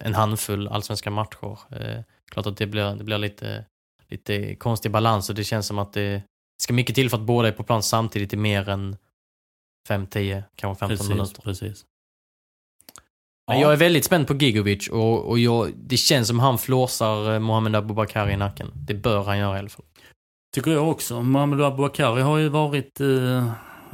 [0.00, 1.58] en handfull allsvenska matcher.
[1.70, 3.64] Eh, klart att det blir, det blir lite,
[4.08, 6.22] lite konstig balans och det känns som att det
[6.62, 8.96] ska mycket till för att båda är på plan samtidigt i mer än
[9.88, 11.42] 5-10, kanske 15 Precis, minuter.
[11.42, 11.84] precis.
[13.48, 17.32] Men jag är väldigt spänd på Gigovic och, och jag, det känns som han flåsar
[17.32, 18.70] eh, Mohamed Abubakar i nacken.
[18.74, 19.84] Det bör han göra i alla fall.
[20.54, 21.22] Tycker jag också.
[21.22, 23.52] Mohamed Abubakari har ju varit eh,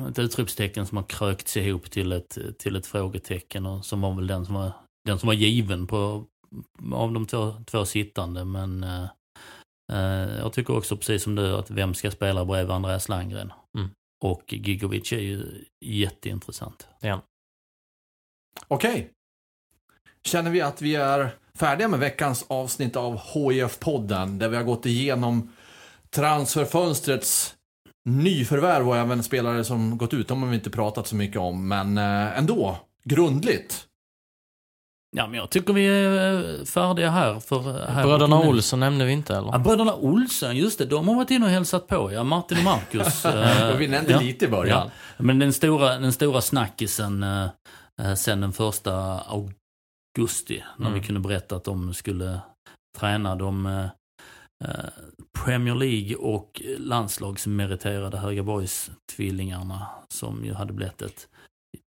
[0.09, 4.27] ett utropstecken som har krökts ihop till ett, till ett frågetecken och som var väl
[4.27, 4.73] den som var,
[5.05, 6.25] den som var given på,
[6.93, 8.45] av de två, två sittande.
[8.45, 9.07] Men eh,
[9.93, 13.53] eh, jag tycker också precis som du att vem ska spela bredvid Andreas Landgren?
[13.79, 13.91] Mm.
[14.25, 16.89] Och Gigovic är ju jätteintressant.
[17.03, 17.21] Han.
[18.69, 19.11] Okej.
[20.23, 24.87] Känner vi att vi är färdiga med veckans avsnitt av HIF-podden där vi har gått
[24.87, 25.53] igenom
[26.11, 27.55] transferfönstrets
[28.05, 30.29] nyförvärv och även spelare som gått ut.
[30.29, 33.87] De har vi inte pratat så mycket om, men eh, ändå grundligt.
[35.17, 37.41] Ja, men jag tycker vi är eh, färdiga här.
[37.41, 38.41] För här Bröderna.
[38.41, 39.53] Olsson nämnde vi inte eller?
[39.53, 40.85] Ja, bröderna Olsen, just det.
[40.85, 42.25] De har varit inne och hälsat på, ja.
[42.25, 43.25] Martin och Marcus.
[43.25, 44.21] eh, vi nämnde ja.
[44.21, 44.91] lite i början.
[45.17, 45.23] Ja.
[45.25, 47.49] Men den stora, den stora snackisen eh,
[48.03, 51.01] eh, sen den första augusti, när Mm.
[51.01, 52.41] vi kunde berätta att de skulle
[52.99, 53.85] träna de eh,
[54.65, 54.85] eh,
[55.45, 61.29] Premier League och landslagsmeriterade Högaborgs-tvillingarna som ju hade blivit ett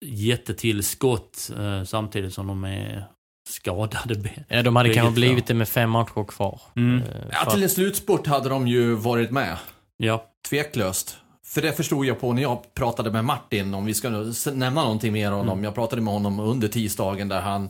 [0.04, 3.04] jättetillskott eh, samtidigt som de är
[3.48, 4.30] skadade.
[4.48, 6.60] Ja, de hade kanske blivit det med fem matcher kvar.
[6.76, 7.02] Mm.
[7.02, 9.56] Eh, Ja, till en slutspurt hade de ju varit med.
[9.96, 11.16] Ja, Tveklöst.
[11.46, 14.08] För det förstod jag på när jag pratade med Martin, om vi ska
[14.52, 15.64] nämna någonting mer om honom.
[15.64, 17.68] Jag pratade med honom under tisdagen där han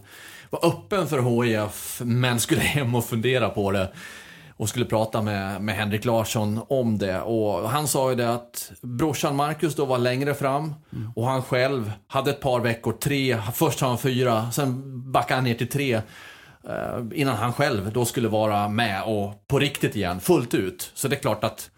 [0.51, 3.93] var öppen för HIF, men skulle hem och fundera på det.
[4.57, 7.21] Och skulle prata med, med Henrik Larsson om det.
[7.21, 10.75] Och han sa ju det att brorsan Marcus då var längre fram.
[11.15, 14.83] Och han själv hade ett par veckor, tre, först har han fyra, sen
[15.13, 15.95] backade han ner till tre.
[16.69, 20.91] eh, innan han själv då skulle vara med och på riktigt igen, fullt ut.
[20.95, 21.71] Så det är klart att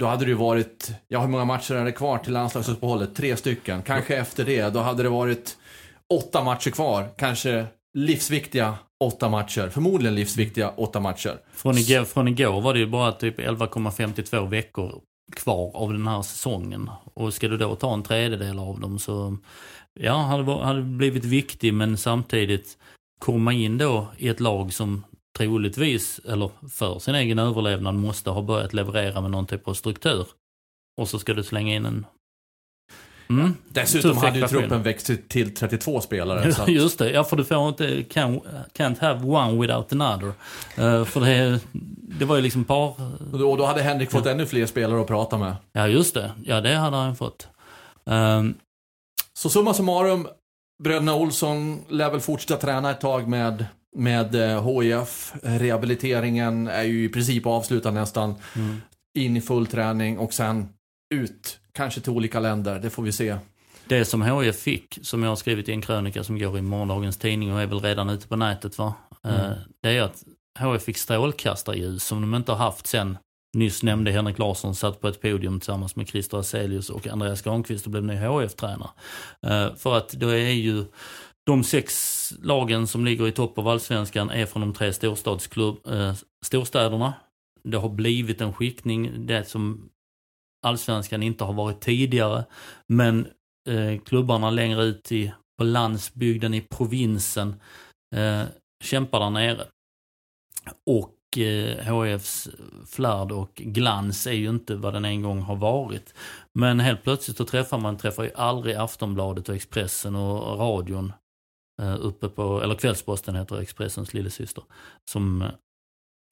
[0.00, 3.14] då hade det ju varit, ja hur många matcher är det kvar till landslagsuppehållet?
[3.14, 3.82] Tre stycken.
[3.82, 5.56] Kanske efter det, då hade det varit
[6.14, 7.08] åtta matcher kvar.
[7.16, 9.68] Kanske livsviktiga åtta matcher.
[9.68, 11.40] Förmodligen livsviktiga åtta matcher.
[11.52, 15.00] från igår, från igår var det ju bara typ 11,52 veckor
[15.32, 16.90] kvar av den här säsongen.
[17.14, 19.36] Och ska du då ta en tredjedel av dem så,
[20.00, 22.78] ja, hade, hade blivit viktig men samtidigt
[23.18, 25.04] komma in då i ett lag som
[25.38, 30.26] troligtvis, eller för sin egen överlevnad, måste ha börjat leverera med någon typ av struktur.
[31.00, 32.06] Och så ska du slänga in en...
[33.30, 33.54] Mm.
[33.68, 36.52] Dessutom hade ju truppen växt till- till 32 spelare.
[36.52, 38.40] Så Just det, ja för du får inte, can,
[38.76, 40.32] can't have one without another.
[40.76, 41.60] Eh, för det,
[42.18, 42.94] det var ju liksom par...
[43.32, 45.56] och då- och då hade Henrik fått ännu fler spelare att prata med.
[45.72, 47.48] Ja just det, ja det hade han fått.
[48.10, 48.54] Ehm,
[49.34, 50.28] Så summa summarum,
[50.84, 53.66] bröderna Olsson lär väl fortsätta träna ett tag med,
[53.96, 55.32] med eh, HIF.
[55.42, 58.34] Rehabiliteringen är ju i princip avslutad nästan.
[58.56, 58.76] mm.
[59.18, 60.68] in i full träning och sen
[61.14, 62.78] ut, kanske till olika länder.
[62.78, 63.36] Det får vi se.
[63.86, 67.16] Det som HIF fick, som jag har skrivit i en krönika som går i morgondagens
[67.16, 68.94] tidning och är väl redan ute på nätet va.
[69.24, 69.52] Mm.
[69.82, 70.24] Det är att
[70.60, 73.18] HIF fick strålkastarljus som de inte har haft sen
[73.56, 77.84] Nyss nämnde Henrik Larsson satt på ett podium tillsammans med Christer Aselius och Andreas Granqvist
[77.84, 78.90] och blev ny HF-tränare.
[79.46, 80.84] Uh, för att då är ju
[81.46, 86.12] de sex lagen som ligger i topp av allsvenskan är från de tre storstadsklubb, uh,
[86.46, 87.14] storstäderna.
[87.64, 89.88] Det har blivit en skiktning, det som
[90.62, 92.44] allsvenskan inte har varit tidigare.
[92.86, 93.26] Men
[93.68, 97.60] eh, klubbarna längre ut i, på landsbygden, i provinsen,
[98.16, 98.42] eh,
[98.84, 99.66] kämpar där nere.
[100.86, 102.48] Och eh, HFs
[102.86, 106.14] flärd och glans är ju inte vad den en gång har varit.
[106.58, 111.12] Men helt plötsligt så träffar man, träffar ju aldrig Aftonbladet och Expressen och radion
[111.82, 114.64] eh, uppe på, eller Kvällsposten heter Expressens lillasyster.
[115.10, 115.50] Som, eh,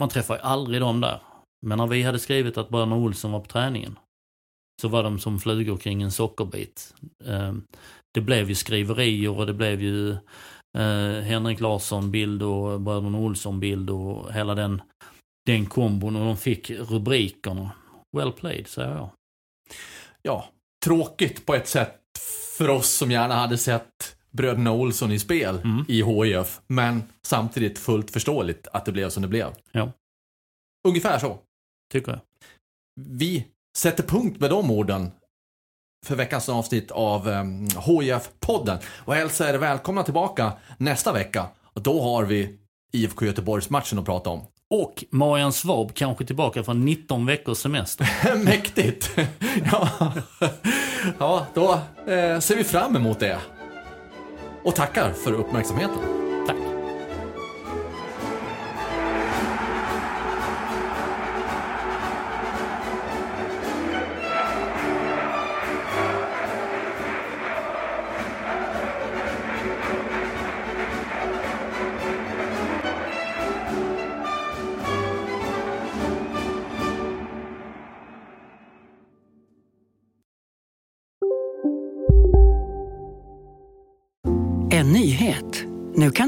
[0.00, 1.20] man träffar ju aldrig dem där.
[1.66, 3.98] Men när vi hade skrivit att bröderna Olsson var på träningen
[4.82, 6.94] så var de som flugor kring en sockerbit.
[8.14, 10.10] Det blev ju skriverier och det blev ju
[10.78, 14.82] eh, Henrik Larsson-bild och bröderna Olsson-bild och hela den,
[15.46, 17.70] den kombon och de fick rubrikerna.
[18.16, 19.10] Well played, säger jag.
[20.22, 20.48] Ja,
[20.84, 22.00] tråkigt på ett sätt
[22.58, 25.84] för oss som gärna hade sett bröderna Olsson i spel mm.
[25.88, 26.60] i HIF.
[26.66, 29.54] Men samtidigt fullt förståeligt att det blev som det blev.
[29.72, 29.92] Ja.
[30.88, 31.38] Ungefär så.
[31.92, 32.20] Tycker jag.
[33.00, 33.46] Vi
[33.76, 35.10] sätter punkt med de orden
[36.06, 38.78] för veckans avsnitt av um, HIF-podden.
[39.04, 41.46] Och hälsar er välkomna tillbaka nästa vecka.
[41.62, 42.58] Och då har vi
[42.92, 44.46] IFK Göteborgs-matchen att prata om.
[44.70, 48.36] Och Marian Svab kanske tillbaka från 19 veckors semester.
[48.44, 49.10] Mäktigt!
[49.70, 50.12] ja.
[51.18, 51.72] ja, då
[52.12, 53.38] eh, ser vi fram emot det.
[54.64, 56.25] Och tackar för uppmärksamheten.